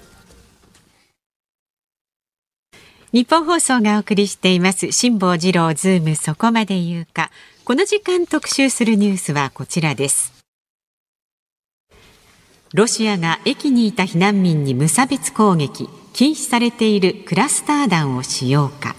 [3.12, 7.30] 日本放送がお送りしています辛坊治郎ズームそこまで言うか。
[7.64, 10.32] この時間特集するニュースはこちらです。
[12.72, 18.94] ロシアが駅にいた避難民に無差別攻撃禁止されているクラスター弾を使用か。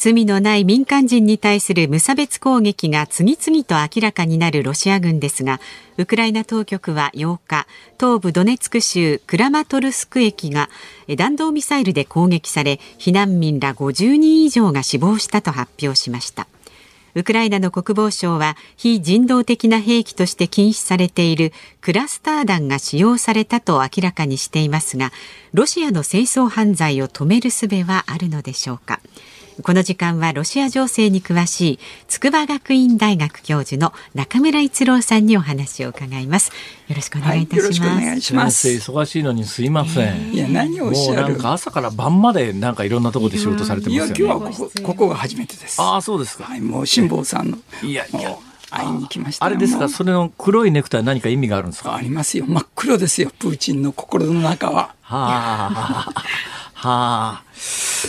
[0.00, 5.60] 罪のない民間人に対する無差別攻撃が次々と明らかになるロシア軍ですが
[5.98, 7.66] ウクライナ当局は8日
[8.00, 10.70] 東部ドネツク州クラマトルスク駅が
[11.18, 16.48] 弾道ミサイルで攻撃され避難民ら50人以上が死亡したと発表しました。
[17.14, 25.10] ウクライナの国防省は非人道的な兵器として禁止されているクラスター弾が使用されたと明らかにしていますが
[25.52, 29.00] ロシアの戦争犯罪を止める術はあるのでしょうか。
[29.62, 36.50] この時間はロシア情勢に詳しい筑波学院大学教授の中村一郎さんにお話を伺います。
[36.88, 38.68] よろしくお願いいたします、はい、お願いします。
[38.68, 41.22] 忙しいのにすいません、いや何をおっしゃる？
[41.22, 44.14] なんか朝から晩までなんかいろんなところで仕事されてますよね。
[44.18, 45.80] いや今日はここここが初めてです。
[45.80, 46.44] ああそうですか。
[46.44, 48.36] はいもう辛坊さんのいやいや。
[48.72, 51.96] 会いに来ましたあれですかそれの黒いネクタイ何か意味があるんですか？
[51.96, 52.44] ありますよ。
[52.46, 54.94] 真っ黒ですよプーチンの心の中は。
[55.02, 56.12] はあ
[56.82, 57.44] はあ。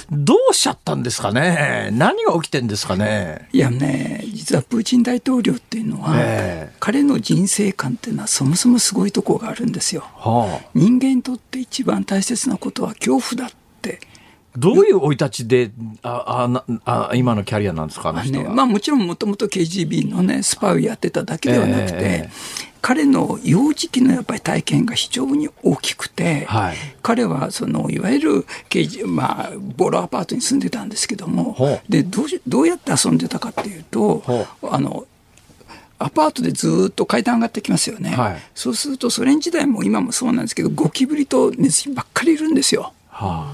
[0.10, 1.90] どうしちゃったんですかね？
[1.92, 3.50] 何が起きてんですかね？
[3.52, 10.08] いやね、実はプーチン大統領っていうのは、えー、彼の人生観っていうのはそもそもすごいところがあるんですよ。
[10.16, 14.00] はあ、人間にとって一番大切なことは恐怖だって。
[14.58, 15.72] どういう生い立ちで、
[16.04, 16.50] あ
[16.86, 31.56] ああ今のキャリアなんですかね、まあ、もちろんもともと KGB のね、スパイをやってただけではなくて、えー彼の幼児期のやっぱり体験が非常に大きくて、はい、彼はそのいわゆる刑事、まあ、ボロアパートに住んでたんですけども
[31.88, 34.24] でどうどうやって遊んでたかっていうと
[34.64, 35.06] あの
[36.00, 42.94] アパートでずっと階段上がってきますよね、はい、そうするとソ連時代も今もそうなんですけどゴキブリとネズミばっかりいるんですよ。
[43.10, 43.52] は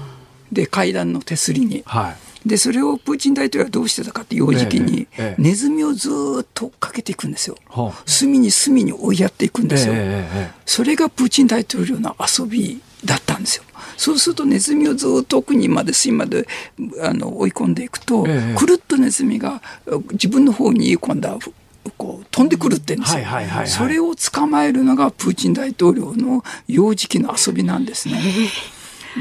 [0.50, 1.82] で階段の手すりに。
[1.84, 5.06] はいでそれをプーチン大統領はどうしてたかって幼児期に、
[5.38, 6.10] ネズミをず
[6.42, 7.56] っと追っかけていくんですよ、
[8.06, 9.94] 隅に隅に追いやっていくんですよ、
[10.66, 13.64] それがプーチン大統領の遊びだったんですよ。
[13.96, 16.46] そうするとネズミをずっと奥にまで隅まで
[17.02, 18.24] あの追い込んでいくと、
[18.56, 19.62] くるっとネズミが
[20.12, 21.38] 自分の方に今度は
[21.96, 23.24] こう飛んでくるってんですよ、
[23.66, 28.20] それを捕まえるのがプーチン大統領の幼児期の遊びなんですね。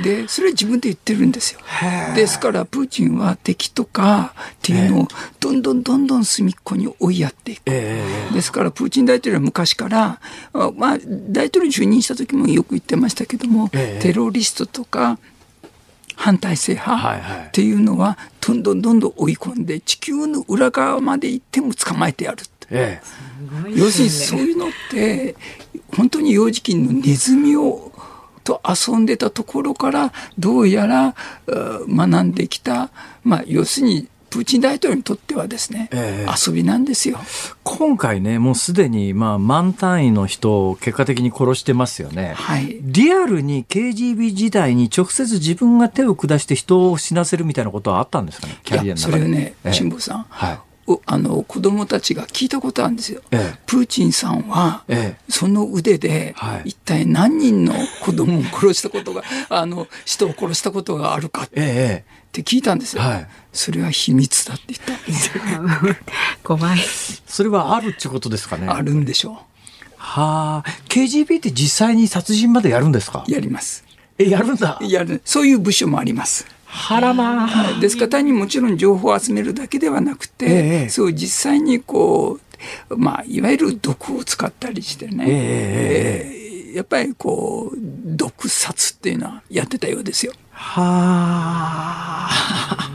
[0.03, 1.59] でそれは自分で言ってるんですよ。
[2.15, 5.07] ですからプーチンは敵とかっていうのを
[5.39, 7.63] どんどんどんどん隅っこに追いやっていく。
[7.65, 10.19] ですからプーチン大統領は昔から
[10.75, 10.97] まあ
[11.29, 15.17] 大統領就任した時もよく言ってましたけども、テロリストとか
[16.15, 22.43] 反体制派っていうのはどんどんどんどん追い込んで地球の裏側まで行っても捕まえてやる。
[22.69, 25.35] ええ、要するにそういうのって
[25.95, 27.93] 本当に幼児期のネズミを
[28.47, 31.15] と遊んでたところからどうやら
[31.47, 32.89] 学んできた、
[33.25, 37.17] まあ、要するにプーチン大統領にとってはですね、えー、遊びなんですよ。
[37.63, 49.17] 今回ね、もうすでに、まあ、万単位の人を結果的に殺してますよね、はい、リアルに KGB 時代に直接自分が手を下して人を死なせるみたいなことはあったんですかね、キャリアの中で。
[49.17, 50.59] それね、辛坊さん、はい、
[51.05, 53.21] あの子供たちが聞いたことあるんですよ。
[53.31, 56.33] ええ、プーチンさんは、え、その腕で、
[56.65, 63.01] 一体何人の子供を殺したことが、 あの人を殺したことがあるかって聞いたんですよ。
[63.01, 65.43] はい、それは秘密だって言ったんですよ。
[66.43, 66.79] 怖い。
[67.27, 68.67] それはあるってことですかね。
[68.67, 69.33] あるんでしょう。
[69.97, 73.25] はあ、KGB って実際に殺人までやるんですか？
[73.27, 73.83] やります。
[74.19, 74.79] え、やるんだ。
[74.81, 75.21] やる。
[75.25, 76.45] そういう部署もあります。
[76.69, 80.49] はらまあ、ですから単にもちろん情報を集めるだけではなくて、え
[80.85, 82.39] え、そう実際にこ
[82.89, 86.37] う、まあ、いわゆる毒を使ったりしてね、ええ
[86.77, 90.33] やっぱりこう毒殺っていうのはやってたようですよ。
[90.51, 92.91] はあ。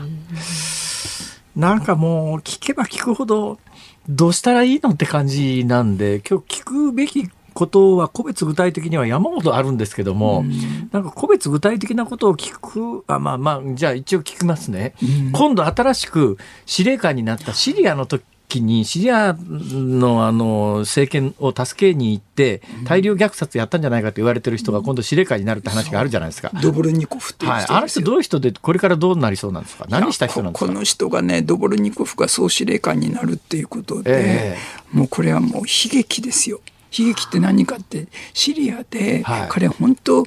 [1.55, 3.59] なんかもう聞けば聞くほど
[4.07, 14.95] どうしたらいいのって感じなんで今日聞くべきことは個別具体的には山ほどあるんですけども、うん、なんか個別具体的なことを聞く、あまあまあ、じゃあ一応聞きますね。
[15.01, 18.25] うん、今度新しく司令官になったシリアの時
[18.61, 26.51] にシリアのあの政権を助けに行って大量虐殺やったんじゃないかと言われてる人が今度司令官になるって話があるじゃないですか。
[26.61, 29.87] ドボルニコフっていう人、はい、あの人どういう人でこれからどうなりそうなんですか？
[29.89, 30.67] 何した人なんですか？
[30.67, 34.11] この人がねドボルニコフが総司令官になるっていうことで、
[34.53, 36.59] えー、もうこれはもう悲劇ですよ。
[36.97, 40.23] 悲劇って何かってシリアで彼は本当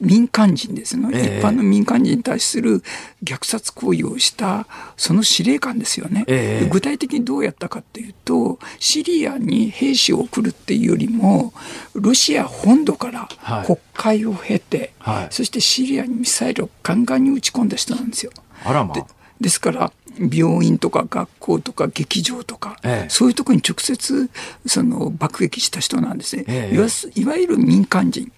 [0.00, 2.82] 民間人ですね、えー、一般の民間人に対する
[3.22, 4.66] 虐殺行為をした
[4.96, 11.52] その司令官ですよね、えー、具体的にどうやったかっていうとシリアに兵士を送るっていうよりも
[11.94, 13.28] ロシア本土から
[13.64, 18.32] 国会を経て、はい、そしてシリアにミサイルをガンガンに撃ち込んだ人なんですよ。
[18.64, 18.94] あらま
[19.40, 24.30] ですから病院とか学校とか劇場とか、ええ、そういうところに直接
[24.66, 28.30] その爆撃した人なんですね、え、いわいわゆる民間人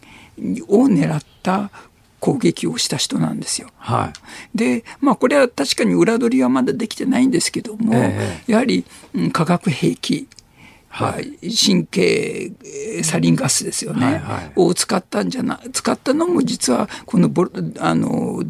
[0.68, 1.70] を狙った
[2.20, 3.68] 攻撃をした人なんですよ。
[3.76, 4.10] は
[4.54, 7.94] い、でまあこれは確かに裏取りはまだできてないんですけども、
[8.46, 8.84] やはり、
[9.14, 10.26] うん、化学兵器
[10.94, 12.52] はい、神経
[13.02, 17.48] サリンガスですよね、はいはい、を使ったんじゃな使ったのも実はこのボ
[17.80, 18.44] あの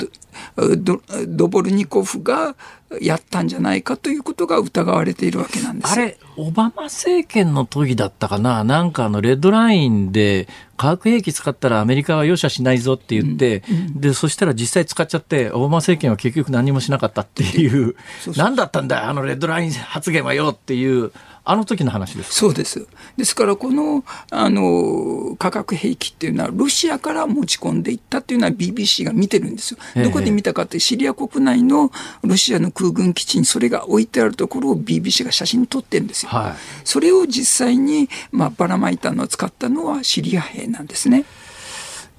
[0.76, 2.54] ドドボルニコフが
[3.00, 5.92] やったんじゃないかということが疑われているわけなんです。
[5.92, 10.46] あれ、オバマ政権の時だったかな、なんかあのレッドラインで、
[10.76, 17.96] 化学兵器使ったらアメリカは容赦しないぞって言って、うんうん、でそしたら実際使っちゃって、オバマ政権は結局何もしなかったっていう、
[18.36, 21.10] 何だったんだよ、あのレッドライン発言はよっていう。
[21.46, 22.86] あの時の話ですそうです。
[23.18, 29.78] ですから、この、あの、化学兵器っていうのは、ロシアから持ち込んでいったっていうのは BBC が見てるんですよ。
[30.02, 31.92] どこで見たかって、シリア国内の
[32.22, 36.30] ロシアの空軍基地にそれが置いてあるところを BBC が写真撮ってるんですよ。
[36.30, 41.26] はい、それを実際に、まあ、ばらまいたのを使ったのはシリア兵なんですね。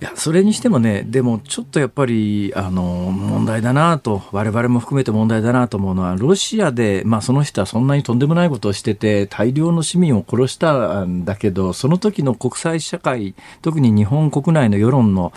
[0.01, 15.31] いやそれにしてもねでもちょっとやっぱりあの問題だなと我々も含めて問題だなと思うのはロシアで、まあ、その人はそんなにとんでもないことをしてて大量の市民を殺したんだけどその時の国際社会特に日本国内の世論の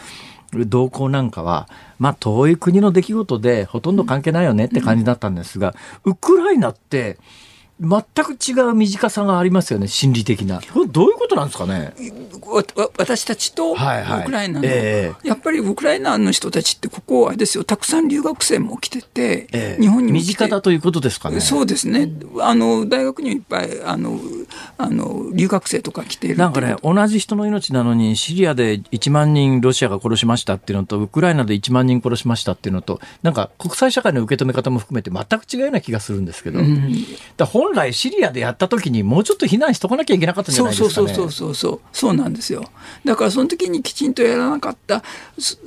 [0.52, 7.18] 動向なんかは、まあ、遠い国の出来事でほとんど関係ないよねって感じだったんですが、ウクライナって
[7.80, 10.60] 全く違う短さがありますよね、心理的な。
[10.90, 11.94] どういうことなんですかね？
[12.96, 13.80] 私たちとウク
[14.32, 21.40] ライナの、はいはいえー、やっぱりウクライナの人たちって、ここはですよ、たくさん留学生も来てて、えー、日本にも身近だということですかね？
[21.40, 22.10] そうですね。
[22.40, 24.18] あの大学にいっぱいあの
[24.76, 36.58] あの留学生とか来ているなんかね、同じ人の命なのに、シリアで1万人ロシアが殺しましたっていうのと、ウクライナで1万人殺しましたっていうのと、なんか国際社会の受け止め方も含めて、全く違うような気がするんですけど。
[36.58, 37.06] うん
[37.67, 42.14] 本来シリアでやった時にもうちょっと避難しとかなきゃいけなかったんじゃないですか、ね、そうそうそうそうそう。
[42.18, 42.64] なんですよ。
[43.04, 45.02] だからその時にきちんとやらなかった。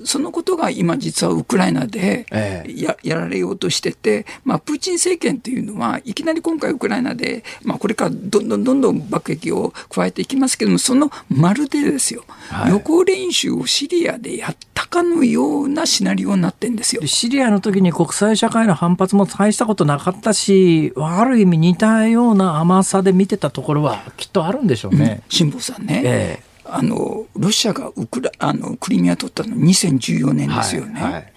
[0.03, 2.25] そのことが今実はウクライナで
[2.67, 17.01] や,、やられようとしてて、まあ、プーチン政権っていうのはいきなり今回ウクライナで、まあ、これからどんどんどんどん爆撃を加えていきますけどもそのまるでですよ、はい、予行練習をシリアでやったかのようなシナリオになってんですよ。
[17.07, 25.21] シリアの時に国際社会の反発も大したことなかったしある意味似たような甘さで見てたところはきっとあるんでしょうね。
[25.29, 31.01] 辛、う、坊、さんね、ええ、あのロシアがウクラあのクリミア取ったの2014年ですよね。
[31.01, 31.33] はいはい、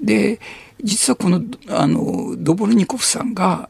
[0.00, 0.40] で
[0.82, 3.68] 実はこのあのドボルニコフさんが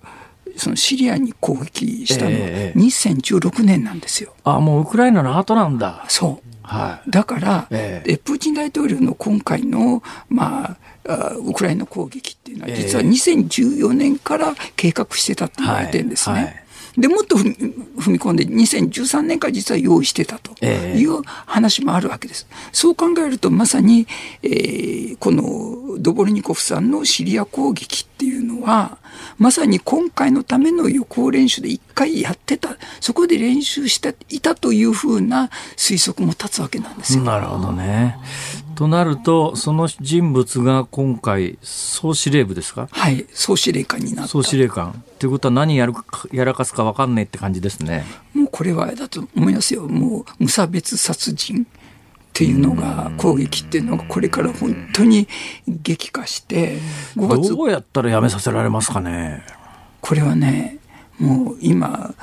[0.56, 4.32] そのシリアに攻撃したのは2016年なんですよ。
[4.38, 6.04] え、あもうウクライナの後なんだ。
[6.08, 6.48] そう。
[6.68, 10.76] はい、だから、ええ、プーチン大統領の今回の、まあ、
[11.36, 16.34] ウクライナ攻撃っていうのは、実は2014年から計画してたって言われてるんですね。
[16.34, 16.64] はいはい
[16.98, 22.48] でもっと踏み込んで2013年から実は用意してたという話もあるわけです。
[22.72, 24.08] そう考えるとまさに、
[24.42, 28.98] えー、このドボルニコフさんのシリア攻撃っていうのは
[29.38, 37.22] まさに今回のための予行練習で一回やってたそこで練習していたというふうな推測も立つわけなんですよ。
[37.22, 38.18] なるほどね。
[38.78, 42.86] となると、その人物が今回、総司令部ですか？
[42.92, 44.28] はい、総司令官になった。
[44.28, 45.02] 総司令官。
[45.18, 48.04] ということは何やるか、やらかすか分かんないって感じですね。
[48.34, 49.88] もうこれはだと思いますよ。
[49.88, 51.66] もう無差別殺人。
[51.66, 51.66] っ
[52.32, 55.26] ていうのが攻撃っていうのがこれから本当に
[55.66, 56.78] 激化して
[57.16, 59.42] 5月どうやったらやめさせられますかね？
[60.00, 60.78] これはね
[61.18, 62.14] もう今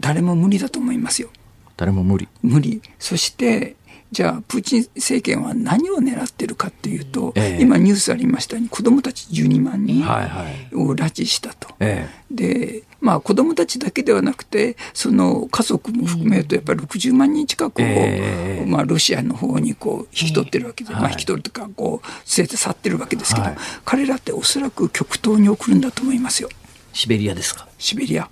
[0.00, 1.28] 誰も無理だと思いますよ
[1.76, 3.76] 誰も無理無理そして
[4.10, 11.68] じゃあプーチン政権は何を狙ってるかっていうと、ええ、今ニュースありましたように子どもたち12万人を拉致したと。
[11.78, 22.06] はいはい、でまあ子どもたちだけではなくてその家族も含めるとやっぱり60万人近くを、え、まあ、ロシアの方にこう引き取ってるわけで、まあ、引き取るとかこう
[22.36, 26.48] 連れて去ってるわけですけど、はい、彼らっておそらく極東に送るんだと思いますよ。
[26.94, 27.68] シベリアですか？
[27.78, 28.30] シベリア。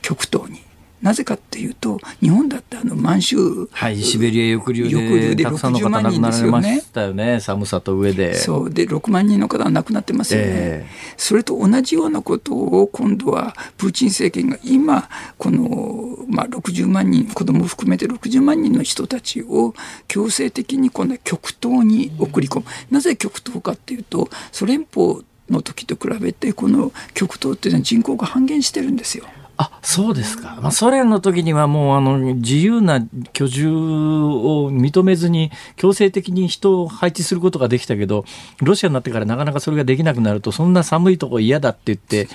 [0.00, 0.62] 極東に。
[1.02, 8.34] なぜかっていうと、日本だってあの満州、はい、シベリア抑留ででたくさんの方亡くなられましたよね、寒さと上で。
[8.34, 19.74] そうで、6万人の方が亡くなってますよね、えー、それと同じようなことを今度はプーチン政権が今、この、まあ、60万人、子供を含めて60万人の人たちを
[20.08, 22.66] 強制的に今度は極東に送り込む。
[22.90, 29.26] なぜ極東かっていうと、ソ連邦の時と比べて、この極東っていうのは人口が半減してるんですよ。
[29.60, 38.24] あそうですか、まあ、ソ連の時にはもうあの自由な居住を認めずに強制的に人を配置することができたけど
[38.62, 42.28] ロシアになってからなかなかそれができなくなるとそんな寒いとこ嫌だって言って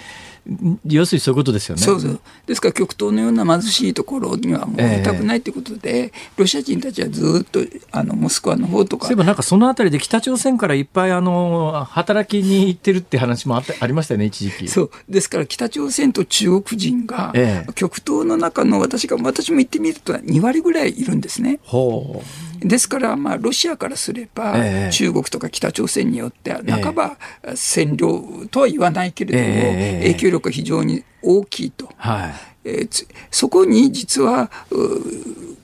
[0.85, 1.81] 要するにそういうことですよね。
[1.81, 9.05] そうそうですから極東のような貧しいところにはもういたくないということで、えー、ロシア人たちはずっとあのモスクワの方とか。
[9.05, 14.67] そういえばなんかそのあたりで北朝鮮からいっぱいあの働きに行ってるって話もあありましたよね一時期。
[14.67, 21.59] そうですから北朝鮮と中国人が、えー、極東の中の私が私も行ってみると2割ぐらいいるんですね。
[21.63, 31.89] ほうですから、まあ、ロシアからすれば、えー、中国とか北朝鮮によっては、半ば占領とは言わないけれども、えー、影響力が非常に大きいと。
[31.97, 32.33] はい
[32.65, 34.49] えー、そこに実は、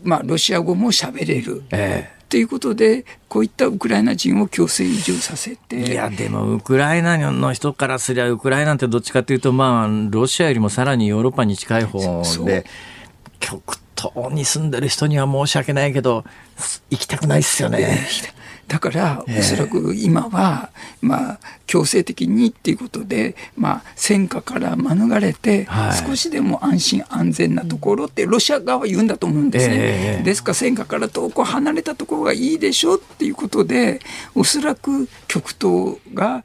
[0.04, 1.64] まあ、ロシア語も喋れる。
[1.72, 5.80] えーということで、こういったウクライナ人を強制移住させて。
[5.80, 12.68] いや、でも、ウクライナの人からすりゃ、ウクライナってどっちかというと、まあ、ロシアよりもさらにヨーロッパに近い方で、
[13.40, 16.24] 極東に住んでる人には申し訳ないけど、
[16.92, 18.08] 行きたくないっすよね。
[18.70, 20.70] だから、おそらく今は、
[21.02, 25.68] まあ、強制的にっていうことで、まあ、戦火から免れて、
[26.06, 30.22] 少しでも安心安全なところってロシア側は言うんだと思うんですね。
[30.24, 34.02] ですから戦火から遠く離れたところがいいでしょうっていうことで、
[34.36, 36.44] おそらく極東が、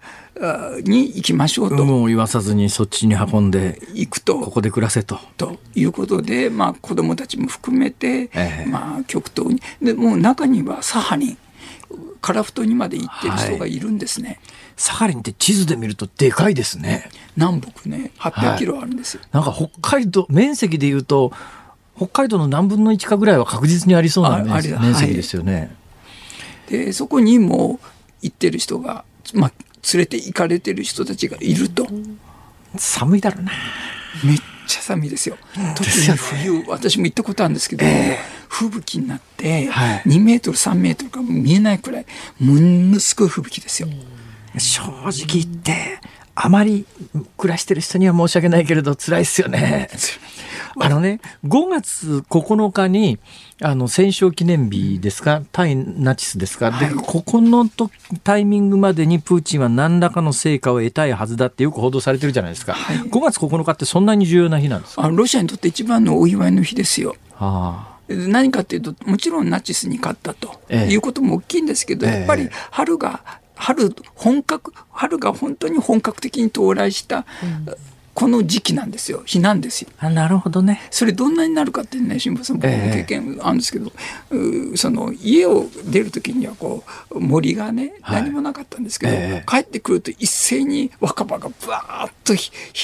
[0.83, 1.85] に行きましょうと。
[1.85, 4.41] もう言わさずにそっちに運んで行くと。
[4.41, 5.20] ここで暮らせと。
[5.37, 9.62] ということで、まあ、子供たちも含めて、えー、まあ、極東に。
[9.81, 11.39] でもう中にはサハリン。
[12.20, 14.38] 樺太にまで行ってる人がいるんですね、はい、
[14.76, 17.11] サハリンって地図で見るとでかいですね。
[17.36, 21.32] 南北ね800キロあるんですよ、はい、なんか北海道面積でいうと
[21.97, 27.80] 北海道の何分の1かぐらいは確実にありそうな面積ですよね、はい、でそこにも
[28.22, 29.53] 行ってる人が、まあ、
[29.92, 31.86] 連れて行かれてる人たちがいると。
[32.76, 33.53] 寒いだろうな。
[34.24, 35.36] めっちゃ寒いですよ。
[35.76, 42.06] 特に冬、私も行ったことあるんですけど、えー、吹雪になって、2メートル、3メートルか見えないくらい、
[42.40, 43.88] ものすごい吹雪ですよ。
[44.58, 45.98] 正直言って、
[46.34, 46.84] あまり
[47.36, 49.88] 暮らしてる人には申し訳ないけれど、辛いですよね。
[50.79, 53.18] あのね、5月9日に、
[53.62, 57.91] あの、戦勝記念日ですか、対ナチスですか、はい、で、ここのと
[58.22, 62.75] タイミングまでにプーチンは何らかの成果を得たいはずだってよく報道されてるじゃないですか。
[62.75, 65.09] はい、5月9日ってそんなに重要な日なんですか？
[65.09, 67.16] ロシアにとって一番のお祝いの日ですよ。
[67.35, 67.95] はあ。
[68.09, 73.22] 何かというともちろんナチスに勝ったということも大きいんですけど、ええ、やっぱり春が
[73.55, 77.25] 春本格春が本当に本格的に到来した、
[77.66, 77.75] うん
[78.14, 79.22] この時期なんですよ。
[79.26, 79.88] 日なんですよ。
[79.98, 80.80] あなるほどね。
[80.90, 83.92] それどんなになるかってね辛坊さん僕も経験あるんですけど、
[84.30, 92.34] えー、その家を出る時にはこう森がね、何もなかったんですけど、えー、帰ってくると一斉に若葉がぶわーっと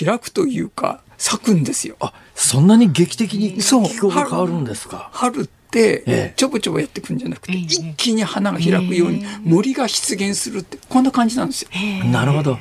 [0.04, 1.96] 開くというか咲くんですよ。
[2.00, 5.10] あそんなに劇的に気候が変わるんですか？
[5.12, 11.68] 春ってちょぼちょぼやってくんじゃなくて、一気に花が開くように森が出現するってこんな感じなんですよ。
[12.10, 12.58] なるほど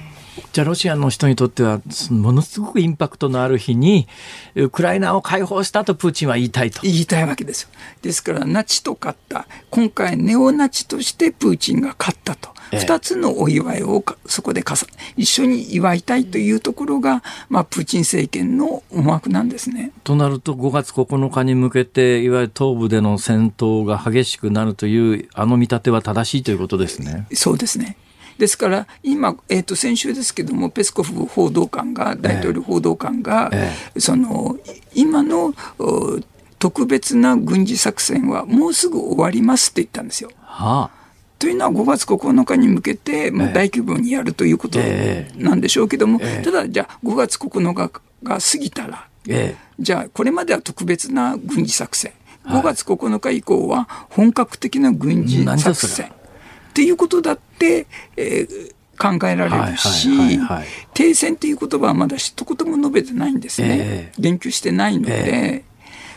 [0.51, 4.07] じゃあロシアの人にとってはものすごくインパクトのある日に
[4.55, 6.81] ウクライナを解放したとプーチンは言いたいと。
[6.83, 7.69] 言いたいわけですよ。
[8.01, 9.47] ですからナチと勝った。
[9.69, 12.49] 今回ネオナチとしてプーチンが勝ったと。
[12.71, 14.63] 2つのお祝いをそこで
[15.17, 19.91] 一緒に祝いたいというところが、まあ、プーチン政権の思惑なんですね。
[20.03, 27.27] となると5月9日に向けていわゆる東部での戦闘が激しくなるというあの見立ては正しいということですね。
[27.33, 27.97] そうですね
[28.39, 34.55] ですから、今、えー、と先週ですけども、ペスコフ報道官が、大統領報道官が、ええ、その
[34.95, 35.53] 今の
[36.57, 40.31] 特別な軍事作戦はもうすぐ終わりますって言ったんですよ。
[40.37, 40.99] はあ。
[41.37, 44.79] というのは5月9日に向けて、まあ、大規模にやるということ
[45.35, 47.91] なんでしょうけども、ええ、ただ、じゃあ5月9日
[48.23, 52.13] が過ぎたら、え、じゃあこれまでは特別な軍事作戦、
[52.45, 56.09] 5月9日以降は本格的な軍事作戦。
[56.79, 60.39] っていうことだって、えー、考えられるし、
[60.93, 63.67] 停戦っていう言葉はまだ一言も述べてないんですね。
[63.81, 65.63] えー、言及してないので、え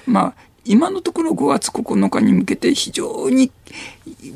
[0.07, 0.35] ー、まあ、
[0.65, 3.51] 今のところ5月9日に向けて非常に、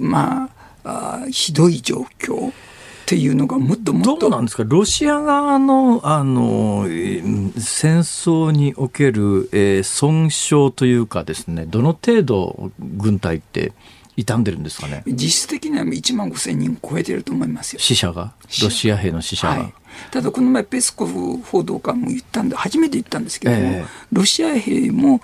[0.01, 0.51] ま
[0.83, 2.51] あ、あひどい状況。
[2.51, 4.65] っていうのがもっともっとどうなんですか？
[4.67, 13.73] ロシア側のあの戦争における、えー、損傷というかですねどの程度軍隊って
[14.17, 15.03] 傷んでるんですかね。
[15.07, 17.81] 実質的には1万5千人超えてると思いますよ。
[17.81, 18.33] 死者が？
[18.63, 19.75] ロシア兵の死者が、はい、
[20.11, 25.21] ただこの前ペスコフ報道官も言ったんで初めて言ったんですけども、えー、ロシア兵も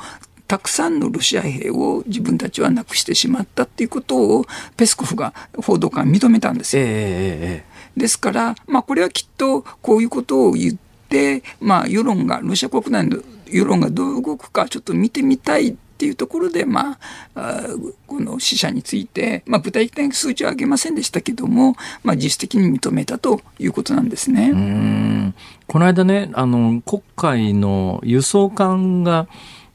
[0.46, 4.44] たくさんのロシア兵を自分たちはなくしてしまったっていうことを
[4.76, 6.82] ペスコフが報道官認めたんですよ。
[6.86, 10.76] えー、ですから、まあ、これはきっとこういうことを言っ
[11.08, 16.98] て、まあ、世論がロシア国内の世論がどう動くかちょっと見てみたいっていうところで、ま
[17.36, 17.62] あ、
[18.08, 25.32] この死者について、まあ、具体的な数値は上げませんでしたけども、まあ、実質的に認めたということなんですね。
[25.68, 29.28] この間ね、あの、国会の輸送艦が、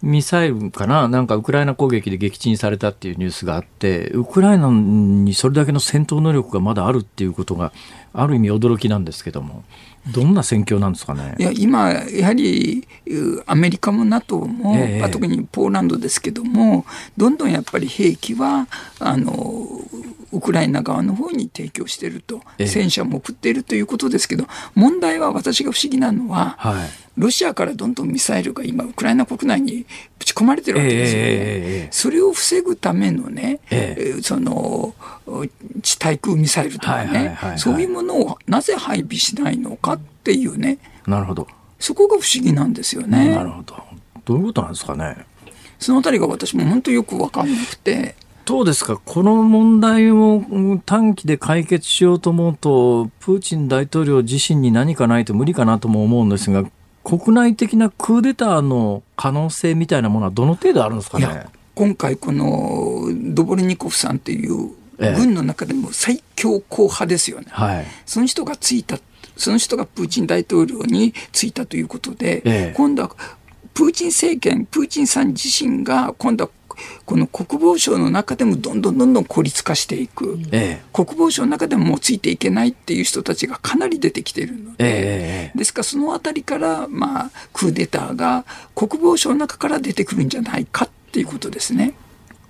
[0.04, 7.72] ミサイルかななんかウクライナ攻撃で撃沈されたっていうニュースがあって、ウクライナにそれだけの戦闘能力がまだあるっていうことが、
[8.14, 9.64] ある意味驚きなんですけども。
[10.14, 11.36] どんな戦況なんですかね？
[11.38, 12.88] いや今、やはり
[13.46, 16.86] アメリカも NATO も、えー、特にポーランドですけども、
[17.18, 18.68] どんどんやっぱり兵器は
[19.00, 19.34] あの
[20.32, 24.46] ウクライナ側の方に提供していると、戦車も送っているということですけど、
[24.76, 29.86] 問題は私が不思議なのは、はいロシアからどんどんミサイルが今、ウクライナ国内に
[30.20, 31.28] ぶち込まれてるわけですよね。
[31.30, 34.94] えー、それを防ぐためのね、えー、その
[35.82, 40.78] 地対空ミサイルとかね、そういうものをなぜ配備しないのかっていうね。
[41.08, 41.48] なるほど。
[41.80, 43.30] そこが不思議なんですよね。
[43.30, 43.76] なるほど。
[44.26, 45.18] どういうことなんですかね。
[45.80, 48.16] そのあたりが私も本当よく分かんなくて。
[48.46, 50.42] どうですか、この問題を
[50.86, 56.64] 短期で解決しようと思うと、プーチン大統領自身に何かないと無理かなとも思うんですが、
[57.08, 61.46] 国内的なクーデターの可能性みたいなものはどの程度あるんですかね？
[61.74, 69.00] 今回、このドボルニコフさんっていう軍の中でも最強硬派ですよね、はい、その人がついた、
[69.38, 73.12] その人がプーチン大統領についたということで、ええ、今度は
[73.74, 76.50] プーチン政権、プーチンさん自身が今度は
[77.06, 91.94] この国防省の中でもどんどんどんどん孤立化していく、ええ、国防省の中でももうついていけないっていう人たちがかなり出てきているので、え、ですからそのあたりから、まあ、クーデターが国防省の中から出てくるんじゃないかっていうことですね。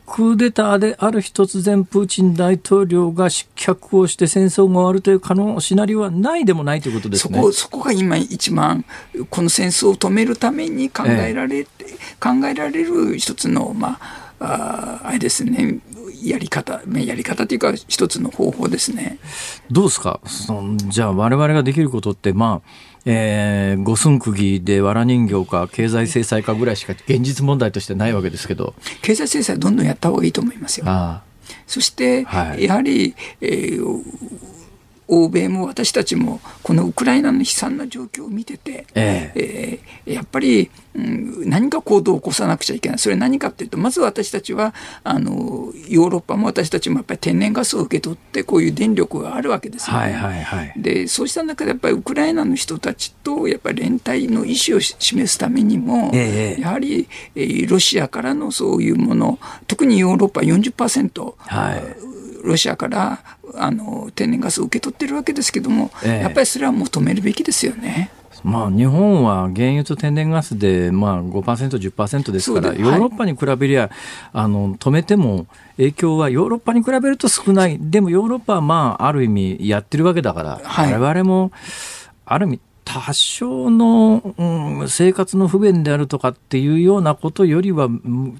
[0.07, 7.37] クーデターである日突然プーチン大統領が失脚をして戦争が終わるという可能シナリオはないでもないということですね。
[7.37, 8.85] そこそこが今一番
[9.29, 15.79] この戦争を止めるために考えられて、ええ、考えられる一つのまあああれですね
[16.23, 19.19] やり方、やり方というか、一つの方法ですね。
[19.69, 20.19] どうですか？
[20.25, 22.69] そのじゃあ、我々ができることって、まあ、
[23.09, 30.85] えー、五寸釘で藁人形か経済制裁かぐらいしか現実問題としてないわけですけど経済制裁どんどんやった方がいいと思いますよ。
[30.89, 31.23] あ
[31.65, 34.01] そして、はい、やはり、えー、
[35.07, 39.79] 欧米も私たちもこのウクライナの悲惨な状況を見てて、ええ。
[40.05, 49.97] えー、やっぱり、うん、何か行動を起こさなくちゃいけない、それは何かっていうと、まず私たちはあのヨーロッパも私たちもやっぱり天然ガスを受け取って、こういう電力があるわけですよ。
[49.97, 50.03] ね。
[50.03, 62.16] はいはいはい、でそうした中で、やっぱりウクライナの人たちとやっぱり連帯の意思を示すためにも、えやはり、えー、ロシアからのそういうもの、特にヨーロッパ40%、はい、
[62.47, 63.19] ロシアから
[63.55, 68.11] あの天然ガスを受け取ってるわけですけども、えやっぱりそれは求めるべきですよね。
[68.43, 73.89] まあ、日本は原油と天然ガスで、まあ5%、10%ですから、ヨーロッパに比べりゃ、
[74.31, 81.51] あの止めても影響はヨーロッパに比べると少ない、でもヨーロッパは、まあ、ある意味やってるわけだから、はい、我々も
[82.25, 87.89] ある意味、多少の、うん、生活の不便であるとかっていうようなことよりは、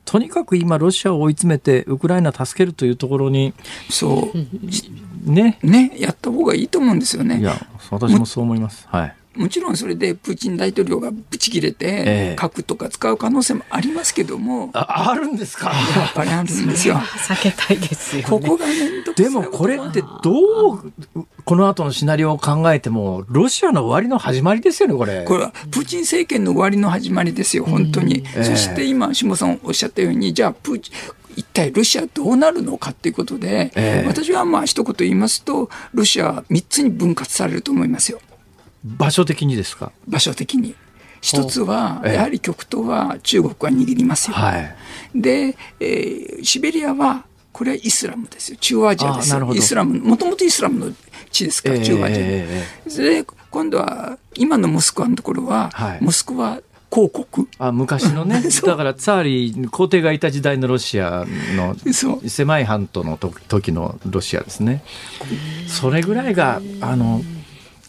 [0.05, 3.53] とにかく今、ロシアを追い詰めて、ウクライナ助けるというところに、
[3.89, 7.41] そう、ね、ね、やった方がいいと思うんですよね。
[7.41, 8.87] いや、私もそう思います。
[8.89, 9.15] はい。
[9.37, 15.67] もちろんそれでプーチン大統領がぶち切れて、核とか使う可能性もありますけども、ああるんですか？
[15.67, 16.95] やっぱりあるんですよ。
[17.29, 18.65] 避けたいですよ、ね、ここが
[19.15, 20.91] でもこれってどう、
[21.45, 25.23] この後のシナリオを考えても、ロシアの終わりの始まりですよね、これ。
[25.25, 28.23] これはプーチン政権の終わりの始まりですよ、本当に。
[28.43, 30.93] そして今、下さんおっしゃったように、じゃあプーチン、
[31.35, 38.19] 一体ロシアどうなるのかということで、えー、私はまあ一言言いますと、ロシアは3つに分割されると思いますよ。
[38.83, 39.91] 場所的にですか？
[40.07, 40.75] 場所的に。
[41.21, 44.35] 一つは、やはり極東は中国が握りますよ。
[44.35, 44.75] はい、
[45.15, 48.57] で、えー、シベリアは、これはイスラムですよ。
[48.61, 49.51] 中央アジアですよ。
[49.53, 50.95] イスラム、もともとイスラムの
[51.31, 56.61] 地ですから、中央アジア、えー、で、今度は、今のモスクワのところは、はい、モスクワ
[56.91, 58.41] 広告あ昔のね。
[58.65, 61.25] だからツァーリ皇帝がいた時代のロシア
[61.55, 61.75] の
[62.27, 64.83] 狭い半島の時のロシアですね。
[65.67, 67.21] それぐらいがあの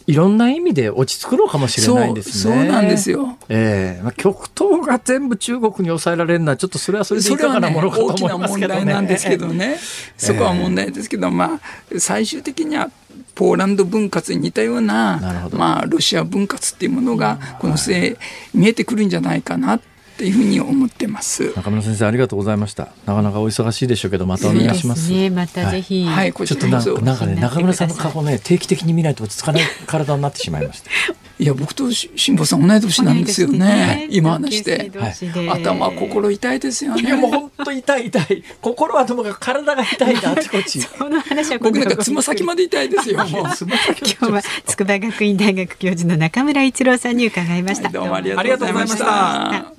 [0.09, 2.55] いろんな意味で落ち着くのかもしれないですね。
[2.55, 3.37] そうなんですよ。
[3.47, 8.79] ええー、まあ、極東が全部中国に抑えられるのは、ちょっとそれはそれでいかがなものかと思いますけどね。
[8.79, 9.77] 大きな問題なんですけどね。
[10.17, 11.59] そこは問題ですけど、ま
[11.93, 12.89] あ、最終的には
[13.35, 18.17] ポーランド分割に似たような、まあ、ロシア分割っていうものが、この末、
[18.55, 19.79] 見えてくるんじゃないかな
[20.19, 21.53] というふうに思ってます。
[21.55, 22.89] 中村先生ありがとうございました。
[23.05, 27.35] なかなかお忙しいでしょうけどまたお願いします、ね、またぜひ、はい、はい、ちょっとなんかね。
[27.35, 30.89] 中村さんの顔ね定期的に見ないと落ち着かない 体になってしまいました。
[31.39, 33.59] いや僕と辛坊さん同い年なんですよね。
[33.59, 34.07] ね。
[34.11, 37.01] 今話して、はい、頭心痛いですよね。
[37.01, 38.07] いやもう本当痛い。
[38.07, 38.43] 痛い。
[38.59, 40.81] 心はともかく体が痛いなあちこち。
[40.81, 43.25] その話は僕なんかつま先まで痛いですよ。
[43.25, 47.87] 今日は筑波学院大学教授の中村逸郎さんに伺いました。
[47.87, 49.78] どうもありがとうございました。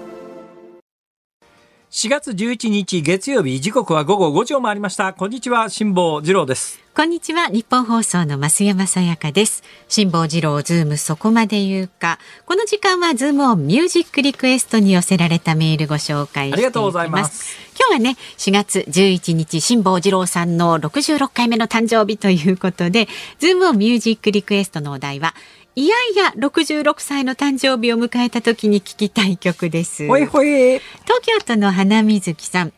[1.91, 5.11] 4月11日月曜日時刻は午後5時を回りました。
[5.11, 6.79] こんにちは辛坊治郎です。
[6.95, 9.61] こんにちはニッポン放送の増山さやかです。
[9.89, 12.17] 辛坊治郎ズームそこまで言うか。
[12.45, 17.57] この時間はズームオンミュージックリクエストに寄せられたメールご紹介ありがとうございます。
[17.77, 25.35] 今日はね4月11日辛坊治郎さんの66回目の誕生日ということでズームオンミュージックリクエストのお題は
[25.73, 30.05] いやいや66歳の誕生日を迎えた時に聞きたい曲です。
[30.05, 30.47] ほいほい。
[30.47, 30.81] 東
[31.21, 32.73] 京都の花水木さん。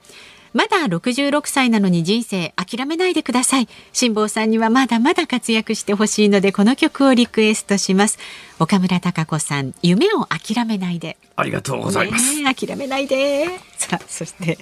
[0.53, 3.67] まだ66歳なのに人生諦めないでください。
[3.93, 8.19] 辛坊さんにはまだまだ活躍してほしいのでこの曲をリクエストします。
[8.59, 11.17] 岡村孝子さん夢を諦めないで。
[11.35, 13.47] ありがとうございます、ね、諦めないで。
[13.75, 14.59] さあそして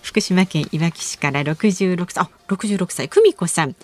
[0.00, 3.74] 福島県いわき市から66歳あ66歳久美子さん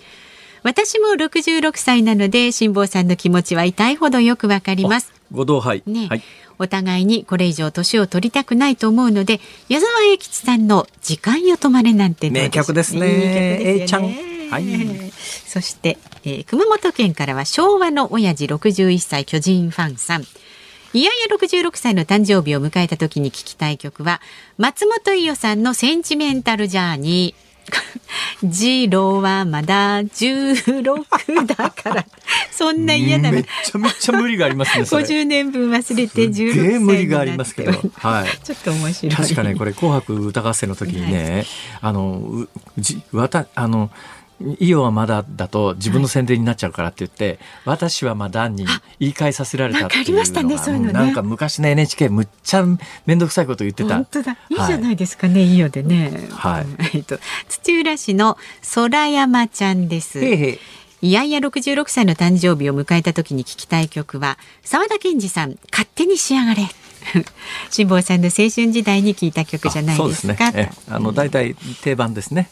[0.62, 6.22] 私も66歳なので辛坊さんの気持ちは痛いほどよくわかりますご同杯ね、はい、
[6.58, 13.80] お互いにこれ以上年を取りたくないと思うので矢沢永吉さんの時間よ止まれなんて名曲ですね。
[13.80, 14.02] いいちゃん。
[14.02, 15.10] はい。
[15.46, 20.22] そして、えー、熊本県からは昭和の親父61歳巨人ファンさん。
[20.92, 24.20] いやいや66歳の誕生日を迎えた時に聞きたい曲は
[24.58, 27.49] 松本伊代さんのセンチメンタルジャーニー。
[28.42, 32.06] ジローはまだ16だから。
[32.50, 39.16] そんな嫌なめちゃめちゃ無理がありますね50年分忘れて16歳無理がありますけど、はい、ちょっと面白い。
[39.16, 41.46] 確かねこれ「紅白歌合戦」の時にね、はい、
[41.82, 42.46] あの
[42.78, 43.90] じわたあの
[44.58, 48.64] イオはまだだと自分の宣伝になっちゃうからって言って、はい、私はまだに
[48.98, 52.78] 言い換えさせられたっていうのが、ねね、なんか昔の NHK むっちゃ面
[53.18, 53.94] 倒くさいこと言ってた。
[53.96, 54.32] 本当だ。
[54.48, 54.54] い。
[54.54, 56.28] いじゃないですかね、はい、イオでね。
[56.30, 56.66] はい、
[56.96, 57.18] えっと
[57.48, 58.38] 土浦市の
[58.74, 60.18] 空山ちゃんです。
[60.18, 60.58] へへ
[61.02, 61.12] い。
[61.12, 66.68] やいや66歳の誕生日を迎えた時に聞きたい曲は沢田研二さん勝手に仕上がれ
[67.70, 70.50] 辛坊さんの青春時代に聞いた曲じゃないですか。
[70.50, 72.48] すね、あの大体定番ですね。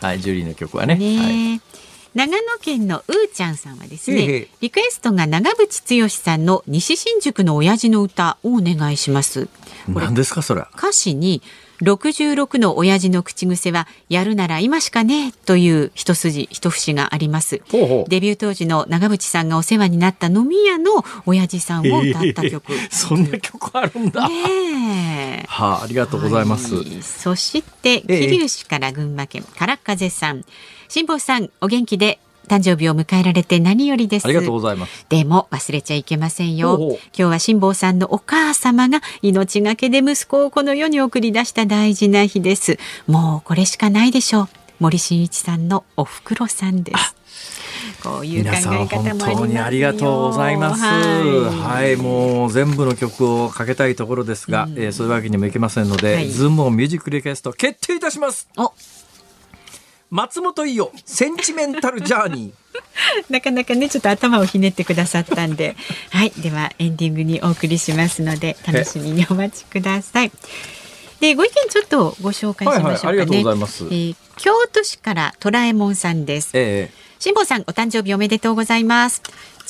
[0.00, 0.96] はい、ジュリーの曲はね。
[0.96, 1.78] ねはい
[2.14, 9.48] 長野県のうーちゃんさんはですね、リクエストが長渕剛さんの西新宿の親父の歌をお願いします。
[9.86, 10.64] 何ですかそれ。
[10.76, 11.42] 歌詞に
[11.82, 17.62] 66の親父の口癖はやるなら今しかねという一筋一節があります。
[18.08, 30.44] デビュー当時の長渕さんがお世話になった飲み屋の親父さんを歌った曲、えー、そんな曲あるんだ、ね、はあ、ありがとうございます、はい、そして桐生市から群馬県、えー、から風さん。
[30.90, 32.18] 辛坊さんお元気で
[32.48, 34.24] 誕生日を迎えられて何よりです。
[34.24, 35.06] ありがとうございます。
[35.08, 36.78] でも忘れちゃいけませんよ。
[36.78, 42.78] 今日は辛坊さんのお母様が命がけで息子をこの世に送り出した大事な日です。
[43.06, 44.48] もうこれしかないでしょう。
[44.80, 47.14] 森進一さんのお袋さんです。
[48.02, 50.82] こういう考え方も本当にありがとうございます。
[50.82, 58.48] はい、はい、もう全部の曲をかけたいところですが、うん、えー、そういうわけにもいけませんので、はい、ズームミュージックリクエスト決定いたします。
[58.56, 58.72] お
[60.10, 62.52] 松本伊代センチメンタルジャーニー。
[63.30, 65.76] なかなかねちょっと頭をひねってくださったんで。
[66.10, 66.32] はい。
[66.36, 70.32] ではエンディングにお送りしますので楽しみにお待ちください。
[71.20, 79.20] でご意見ちょっとご紹介しましょうかね、はいはい、ありがとうございます、えー、京都市からトラえもんさんです、えー、辛坊さんお誕生日おめでとうございます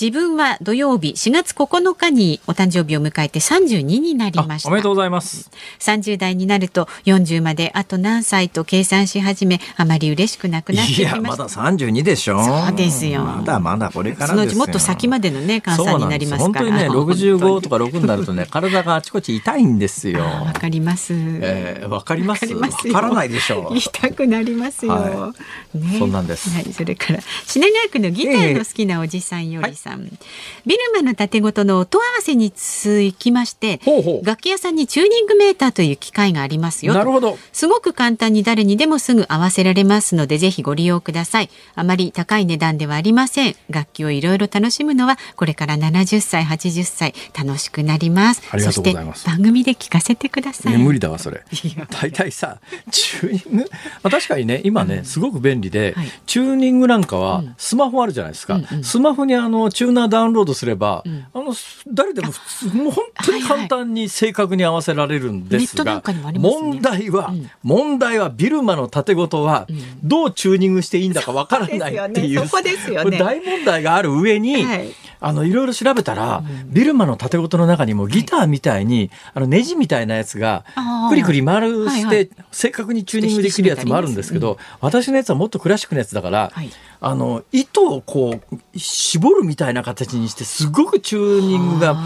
[0.01, 4.69] 自分は土曜日4月9日にお誕生日を迎えて32になりました。
[4.69, 5.51] おめでとうございます。
[5.81, 11.17] 30代になると40まであと何歳と計算し始めあまり嬉しくなくなってきました。
[11.17, 12.45] いやまだ32でしょ。
[12.45, 13.25] そうですよ。
[13.25, 16.65] まだまだこれからそのうちもっと先までのね換算になりますから。
[16.65, 20.21] 本当にね65とか6になるとね体があちこち痛いんですよ。
[20.21, 22.47] わかります、えー、わかります。
[22.55, 23.77] わからないでしょう。
[23.77, 25.35] 痛くなりますよ、は
[25.75, 33.81] い、ね、そんなんです、はい、それから品川区のギターの好きなおじさんよりさん、えーはい、ビルマの縦ごとの音合わせにつきまして
[34.23, 37.39] 楽器屋さんにチューニングメーターという機械がありますよなるほど。
[37.53, 41.51] すごく簡単に誰にでもすぐ合わせられますのでぜひご利用ください。
[41.75, 43.55] あまり高い値段ではありません。
[43.71, 48.43] 楽器をいろいろ楽しむのはこれから70歳80歳楽しくなります。
[48.61, 49.13] そして番
[49.43, 51.43] 組で聞かせてください、ね、無理だわそれ。
[51.91, 52.59] 大体さ
[52.91, 53.71] チューニング、
[54.03, 61.55] まあ、確かにね今ね、うん、すごく便利で、はい、チューニングなんかはスマホあるじゃないですか、うんうん、スマホにあのチューナーダウンロードすれば、うん、あの
[61.87, 62.33] 誰でも
[62.75, 69.69] もう本当に簡単に正確に合わせられるんですが、はいはいね、問題は、うん、問題はビルマの縦ごとは
[70.03, 74.89] どうチューニングしていいんだかわからないっていう、そこですよね、大問題がある上に、はい。
[75.21, 80.65] あのいろいろ調べたら、ビルマの縦ごとの中にもギターみたいに、あのネジみたいなやつが
[81.09, 86.53] くりくり丸して、正確にチューニングできるやつもあるんですけど、私のやつはもっとクラシックのやつだから、
[87.01, 91.97] あの糸をこう絞るみたいな形にしてすごくチューニングが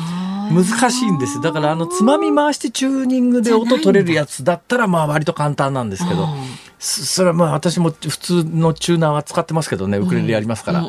[0.51, 1.41] 難しいんです。
[1.41, 6.29] だからあのつまみ回してチューニングで音取れるやつだったらまあ割と簡単なんですけど
[6.85, 10.85] それはまあ私も普通のチューナーは使ってますけどねウクレレやりますから、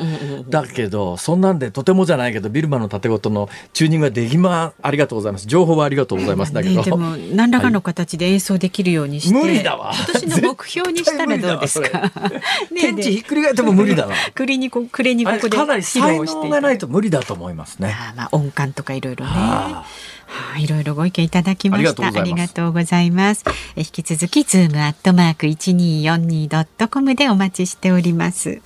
[0.50, 5.48] だけどそんなんでとてもじゃないけどビルマの竪琴のチューニングができまありがとうございます。
[5.48, 6.54] 情報はありがとうございます。
[6.54, 9.94] だけど、でも何らかの形で演奏できるようにして、無理だわ。
[9.94, 12.12] 今年の目標にしたらどうですか？
[12.76, 14.16] 天地 ひっくり返っても無理だわ。
[14.34, 17.96] 栗にこ暮れにここでかなり才能がないと無理だと思いますね。
[17.96, 19.32] あまあ音感とかいろいろね
[20.34, 22.08] はい、いろいろご意見いただきました。
[22.08, 23.46] ありがとうございます。
[23.76, 28.62] え引き続きズームアットマーク一二四二ドットコムでお待ちしております。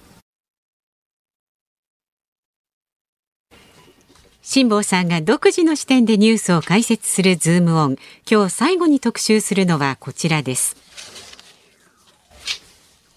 [4.41, 7.97] 辛坊さんが独自の視点でニュースを解説するズームオン。
[8.29, 10.77] 今日最後に特集するのはこちらです。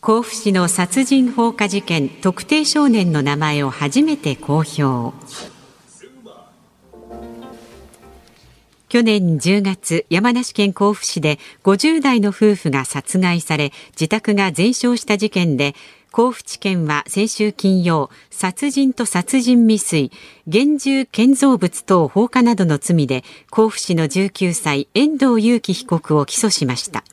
[0.00, 5.14] 甲府市の殺人放火事件特定少年の名前を初めて公表。
[8.90, 15.76] 去年10月、山梨県甲府市で50代の夫婦が殺害され、自宅が全焼した事件で、
[16.10, 20.10] 甲府地検は先週金曜、殺人と殺人未遂、
[20.48, 27.04] 現住建造物等放火などの罪で、甲府市の19歳、遠藤裕樹被告を起訴しました。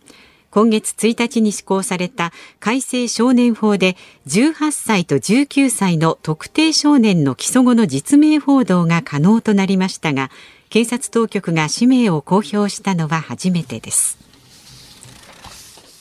[0.50, 10.32] 今月1日に施行された改正少年法で18歳と19歳の特定少年の起訴後の実名報道が可能となりましたが
[10.70, 14.18] 警察当局が氏名を公表したのは初めてです。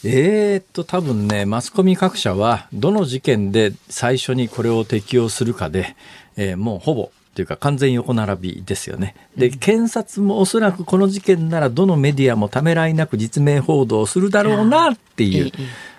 [0.04, 5.96] えー、っと多分ねマスコミ各社はどの事件で最初にこれを適用するかで、
[6.36, 9.14] えー、もうほぼというか完全横並びですよね。
[9.36, 15.52] で、検察もおそらくこの事件ならどのメディアもためらいなく実名報道するだろうなっていう。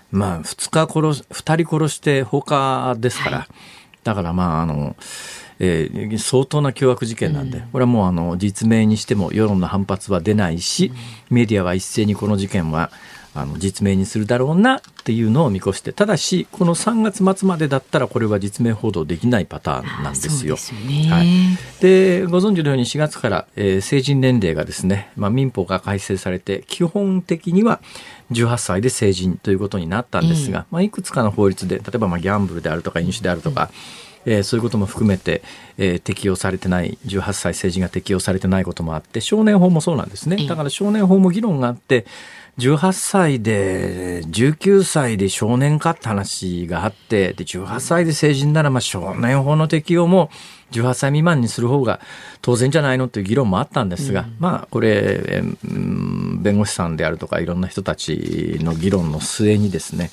[0.09, 3.47] まあ、2日殺し、2人殺して放火ですから。
[4.03, 4.95] だからまあ、あの、
[5.59, 10.91] えー、相当な凶悪事件なんで、これはもうあの実名にしても世論の反発は出ないし、
[11.29, 12.91] メディアは一斉にこの事件は
[13.37, 20.55] あの実名にするだろうなっていうのを見越してただしこの3月末までだったらこれは実名報道できないパターンなんですよ。
[20.55, 21.09] で、ね。
[21.11, 27.79] はい、ご存知のように4月から、えー、成人年齢がですね、まあ、民法が改正されて基本的には
[28.31, 33.69] 18歳で成人ということになったんですが、まあ、いくつかの法律で例えばまあギャンブルであるとか飲酒であるとか、
[34.28, 35.41] えー、そういうことも含めて、
[35.78, 40.45] えー、適用されてない18歳成人が適用されてないこともあって少年法もそうなんですね。
[40.47, 42.05] だから少年法も議論があって
[42.57, 50.30] 18歳で19歳で少年かって話があってで18歳で成人ならまあ少年法の適用も
[50.71, 52.01] 18歳未満にする方が
[52.41, 60.09] 当然じゃないのっていう議論もあったんですが、うん、まあこれ、弁護士さんであるとかいろんな人たちの議論の末にですね、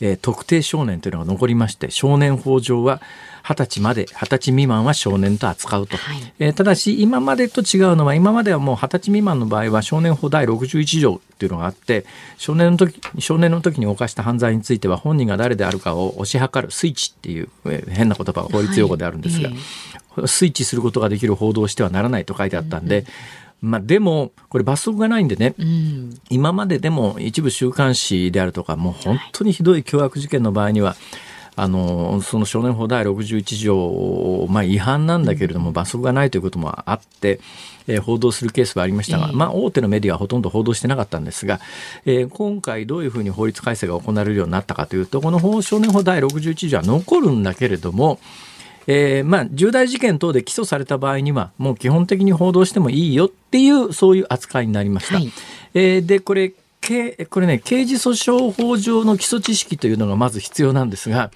[0.00, 3.00] えー、特定少年というのが残りまして少年法上は
[3.44, 5.98] 20歳まで、20歳未満は少年と扱うと。
[5.98, 12.06] はい、えー、ただし、今までと違うのは、今まではもう20歳未満の場合は少年法第61条っていうのがあって、
[12.38, 19.58] 少年の時、少年の時に犯した犯罪については本人が誰であるかを推し量るスイッチっていう、えー、変な言葉が法律用語であるんですが、はい。
[20.16, 23.06] えー、スイッチすることができる報道をしてはならないと書いてあったんで、うん
[23.64, 30.96] まあ、でも、これ罰則がないんでね、うん、今まででも一部週刊誌であるとか、もう本当にひどい凶悪事件の場合には、
[31.56, 37.38] あのその少年法第61条、まあ、違反なんだけれども罰則がないということもあって、
[37.86, 41.60] えー、報道するケースはありましたが、まあ、大手のメディアはほとんど報道してなかったんですが、
[42.06, 48.18] えー、今回どういうふうに法律改正が行われるようになったかというとこの少年法第61条は残るんだけれども
[48.86, 55.16] えー、まあ、重大事件等で起訴された場合には、もう基本的に報道してもいいよっていう、そういう扱いになりました。
[55.16, 55.32] はい、
[55.74, 56.52] えー、で、これ、
[57.30, 61.30] これね、刑事訴訟法上の基礎知識というのがまず必要なんですが、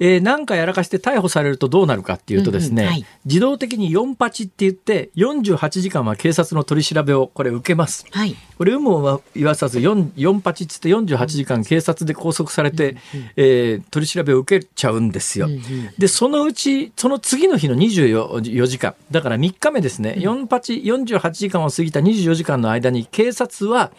[0.00, 8.06] えー、何かやらかして逮捕されるとどうなるかっていうとですね、うんうんはい、自動的に4八って言って48時間は警察の取り調べをこれ受けます。
[8.10, 15.46] はい、これ有無は言わさず 4, 4八っつって48時間警察で拘束されて、うんうん、えー、取り調べを受けちゃうんですよ。
[15.46, 15.60] うんうん、
[15.98, 18.94] でそのうちその次の日の24時間。
[19.10, 23.90] だから3日目ですね、うん、4八48時間を過ぎた24時間の間に警察は、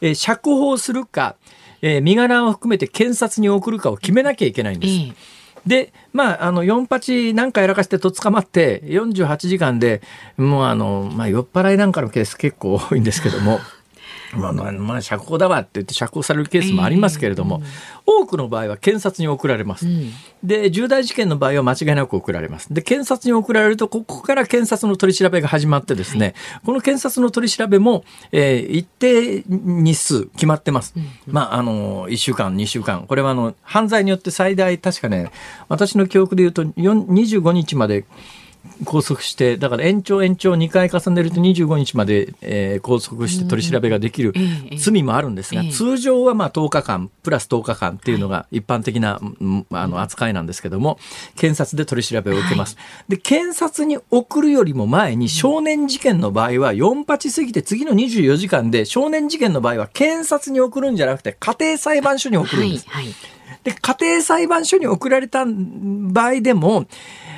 [0.00, 1.36] えー、釈放するか
[1.82, 5.32] えー、身柄を含めて検察に送るかを決めなきゃいけないんです。
[5.66, 10.02] で、まあ、あの、4八なんかやらかしてと捕まって、48時間で、
[10.36, 13.60] もうあの、まあ、酔っ払いなんかのケース結構多いんですけども、
[14.32, 20.12] まあ、まあ、釈放だわって言って釈放されるケースもありますけれども、えー多くの場合は検察に送られます、うん、
[20.42, 22.72] で重大事件の場合は間違いなく送られます。
[22.72, 31.06] で検察に送られるとここから検察の取り調べが始まってですね、はい、この検察の取り調べも、えー、一定日数決まってます、うん。
[31.26, 33.06] まああの1週間2週間。
[33.06, 35.30] これはあの犯罪によって最大確かね
[35.68, 38.04] 私の記憶で言うと25日まで
[38.84, 44.32] 拘束して、だから延長延長2回重ねると25日まで、えー、拘束して取り調べができる
[44.78, 49.20] 罪もあるんですが、通常はまあ10日間、プラス10日間っていうのが一般的な、
[49.70, 50.98] あの扱いなんですけども、
[51.36, 52.76] 検察で取り調べを受けます。
[53.08, 62.86] で、検察に送るよりも前に少年事件の場合は4八過ぎて次の24時間で少年事件の場合は検察に送るんじゃなくて家庭裁判所に送るんです。
[63.64, 66.86] で、家庭裁判所に送られた場合でも、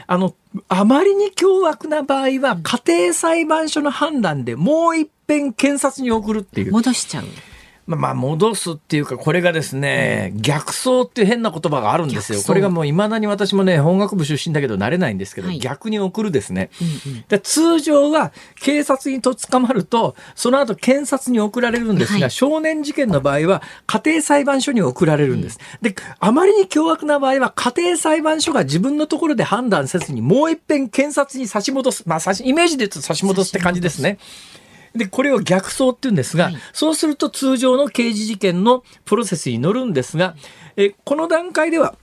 [0.06, 0.34] あの、
[0.68, 6.72] あまりに凶悪な場合は、家庭裁判所の判断でもう一遍検察に送るっていう。
[6.72, 7.24] 戻しちゃう。
[7.86, 12.40] まあ、戻すっていうか、これがですね、逆走っていう変な言葉があるんですよ。
[12.40, 16.70] これがもう未だに私もね、本学部出身だけど慣れないんですけど、はい、逆に送るですね。
[16.80, 25.58] うんうん、で通常は警察にと捕まると、その後検察に送られるんですが、はい、少年事件の場合は家庭裁判所に送られるんです。
[25.82, 32.04] うん、で、あまりに凶悪な場合は家庭裁判所が自分のところで判断せずに、もう一遍検察に差し戻す。
[32.06, 34.18] まあ、イメージで言うと差し戻すって感じですね。
[34.94, 40.36] で、これを逆走って言うんですが、はい、そうすると通常の刑事事件のプロセスに乗るんですが、
[40.76, 41.96] えこの段階では、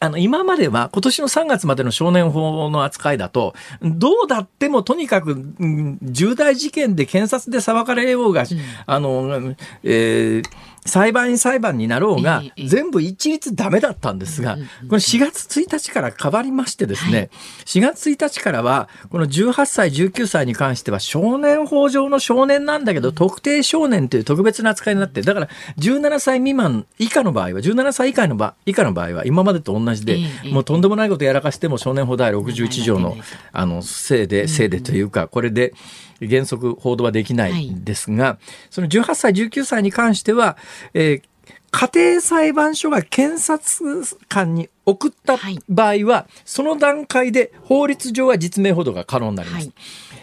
[0.00, 8.46] あの、今までは、今年の3月までの少年法の扱いだと、どうだってもとにかく、うん、重大事件で検察で裁かれようが、うん、
[8.86, 10.44] あの、えー、
[10.86, 17.30] 裁判員裁判になろうが、全部一律ダメだったんですが、この4月1日から変わりましてですね、
[17.66, 25.48] 4月1日からは、この18歳、19歳に関しては少年法上の少年なんだけど、特定少年という特別な扱いになって、だから
[25.78, 30.18] 17歳未満以下の場合は、17歳以下の場以下の場合は今までと同じで、
[30.52, 33.16] もうとんでもないことやらかしても少年法第61条の、
[33.52, 35.74] あの、せいで、せいでというか、これで、
[36.20, 38.38] 原則報道はできないんですが、はい、
[38.70, 40.56] その18歳、19歳に関しては、
[40.94, 41.22] えー
[41.70, 45.36] 家庭裁判所が検察官に送った
[45.68, 49.66] 場合は、はい、その段階で法律上は実名報道が可能になります。
[49.66, 49.74] はい、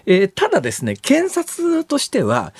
[0.07, 2.53] えー、ただですね、検察としては、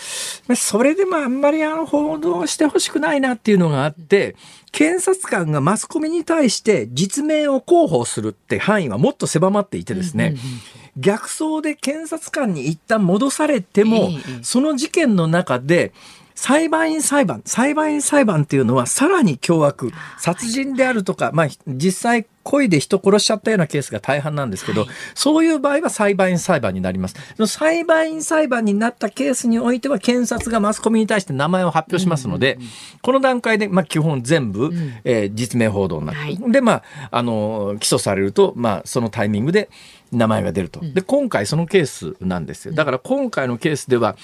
[0.55, 4.35] それでもあんまりあの報道してほしくないなっていうのがあって、
[4.71, 14.09] 検察官がマスコミに対して実名を広報するって範囲はもっと狭まっていてですね、うんうんうん逆走で検察官に一旦戻されても、
[14.41, 15.93] その事件の中で
[16.35, 27.15] 裁判員裁判、裁判員裁判っていうのはさらに凶悪、殺人であるとか、まあ実際故意で人殺しちゃったようなケースが大半なんですけど、はい、そういう場合は裁判員裁判になります。
[27.47, 32.59] 裁判員裁判になったケースにおいては検察がマスコミに対して名前を発表しますので、
[33.01, 36.19] この段階で、まあ、基本全部、うん、えー、実名報道になる。
[36.19, 39.69] はい、で、まあ、あの、起訴されると、まあ、そのタイミングで
[40.15, 40.79] 名前が出ると。
[40.81, 42.73] で、今回そのケースなんですよ。
[42.73, 44.15] だから今回のケースでは、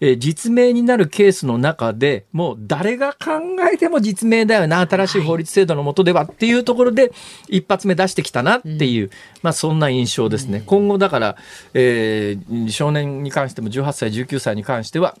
[0.00, 3.40] えー、実名になるケースの中でもう誰が考
[3.72, 7.12] えても実名だよな、新しい法律制度の下ではっていうところで、
[7.48, 9.10] 一発目出してきたなっていう、うん、
[9.42, 10.58] まあそんな印象ですね。
[10.58, 11.36] うん、今後だから、
[11.74, 15.16] えー、少年に関しても18歳、19歳に関しては、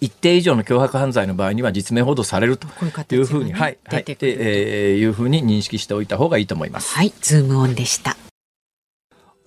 [0.00, 2.66] 一定以上の脅迫犯罪の場合には実名報道されると
[3.14, 6.94] いうふうに、はい、はい、えー、いうふうに認識しておいた方がいいと思います。
[6.94, 8.16] はい、ズームオンでした。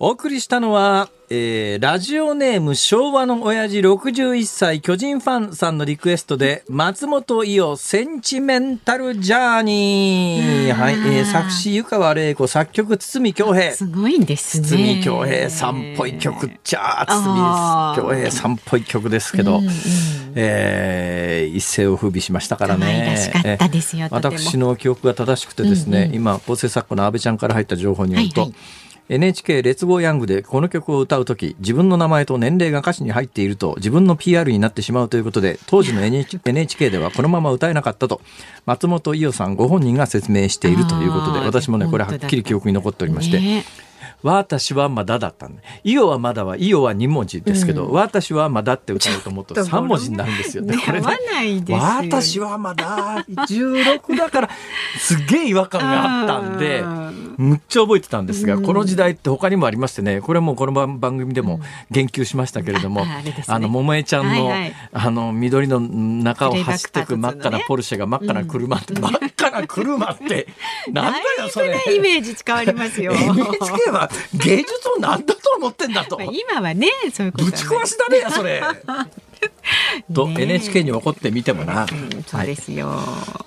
[0.04, 13.72] お送りしたのは、えー、ラジオネーム昭和の親父61歳巨人ファンさんのリクエストで松本伊代センチメンタルジャーニー、はいえー、作詞湯川玲子作曲堤恭平。
[13.74, 14.66] すごいんですね。
[14.66, 19.72] 堤恭平さんっぽい曲っちゃ堤恭平さんっぽい曲ですけど、うんうん、
[20.34, 23.56] えー、一世を風靡しましたからね。
[24.10, 28.58] 私の記憶が正しくてですね、うんうん、今構成作家の安倍ちゃんから入った情報によると、はいはい
[29.12, 38.22] NHK レッツゴーヤングでこの曲を歌う時自分の名前と年齢が歌詞に入っていると自分の PR になってしまうということで当時の NHK ではこのまま歌えなかったと
[38.64, 43.91] 松本伊代さんご本人が説明しているということで私もねこれはっきり記憶に残っておりまして。
[44.22, 45.62] 私はまだだったんで。
[45.84, 50.76] イオはまだは、イオは2文字ですけど、うん、私はまだって歌おうと思うと3文字になるんですよね。
[50.78, 51.62] これね。
[51.70, 54.50] 私はまだ16だから、
[54.98, 56.84] すげえ違和感があったんで、
[57.36, 61.60] むっちゃ覚えてたんですが、この時代って他にもありましてね、これもこの番組でも
[61.90, 63.04] 言及しましたけれども、
[63.46, 64.52] あの、桃江ちゃんの、
[64.92, 70.46] あの、緑の中を走っていく真っ赤なポルシェが真っ赤な車って、真っ赤な車って、
[70.92, 71.76] なんだよ、それ。
[71.94, 73.12] イメージ変わりますよ。
[73.32, 76.20] NHK は芸術を何だと思ってんだと。
[76.20, 78.62] 今はね、そういうこと、ぶち壊しだね、それ。
[80.12, 81.86] と NHK に怒ってみてもな。
[82.26, 82.98] そうですよ。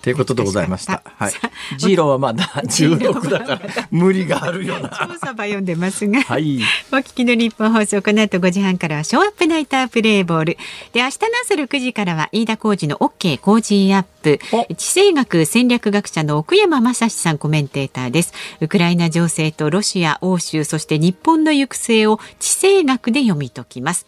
[0.02, 1.02] ということでございました。
[1.18, 1.34] はい。
[1.78, 4.90] ジーロはまだ 16だから無理があるよな。
[4.90, 6.22] 調査ば読んでますが。
[6.22, 6.60] はい。
[6.92, 10.58] お聞きの日本放送この後5時半からはショーアップナイタープレイボール。
[10.94, 14.40] で明日の朝6時からは飯田浩二の OK 工事アップ。
[14.76, 18.34] 地政学戦略学者の奥山真司さんコメンテーターです。
[18.62, 24.06] ウクライナ情勢とロシア、欧州そして日本の行く末を地政学で読み解きます。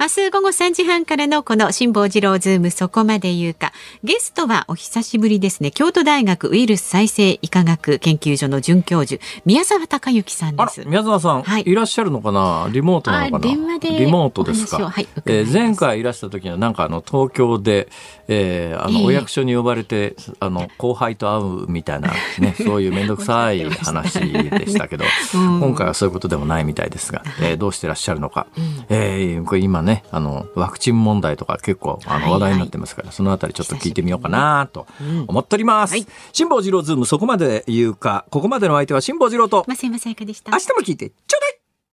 [0.00, 3.72] 明日午後3時半からのこの辛坊治郎ズームそこまで言うか。
[4.04, 5.72] ゲストはお久しぶりですね。
[5.72, 10.84] 京都大学ウイルス再生医科学研究所の准教授、宮沢孝幸さんです。
[10.86, 12.68] 宮沢さん、はい、いらっしゃるのかな？
[12.70, 13.52] リモートなのかな？
[13.52, 13.98] 電話で。
[13.98, 14.88] リモートですか？
[14.88, 17.88] はい、えー、前回いらした時はなんかあの東京で、
[18.28, 28.46] えー、あのお役所に呼ばれて、えー、あの後輩と会うみたいなね、 そういう面倒くさい話でしたけど、 うん、今回はそういうことでもないみたいですが、えー、どうしてらっしゃるのか。
[28.56, 34.86] うん、えー、これ今ね、あの、ワクチン問題とか結構あの話題になってますから、はいはい、そのあたりちょっと聞いてみようかなと
[35.26, 35.96] 思っております。
[36.32, 40.52] 辛坊治郎ズームそこまで言うか、ここまでの相手は辛坊治郎と、増山さやかでした。
[40.52, 41.57] 明日も聞いてちょうだい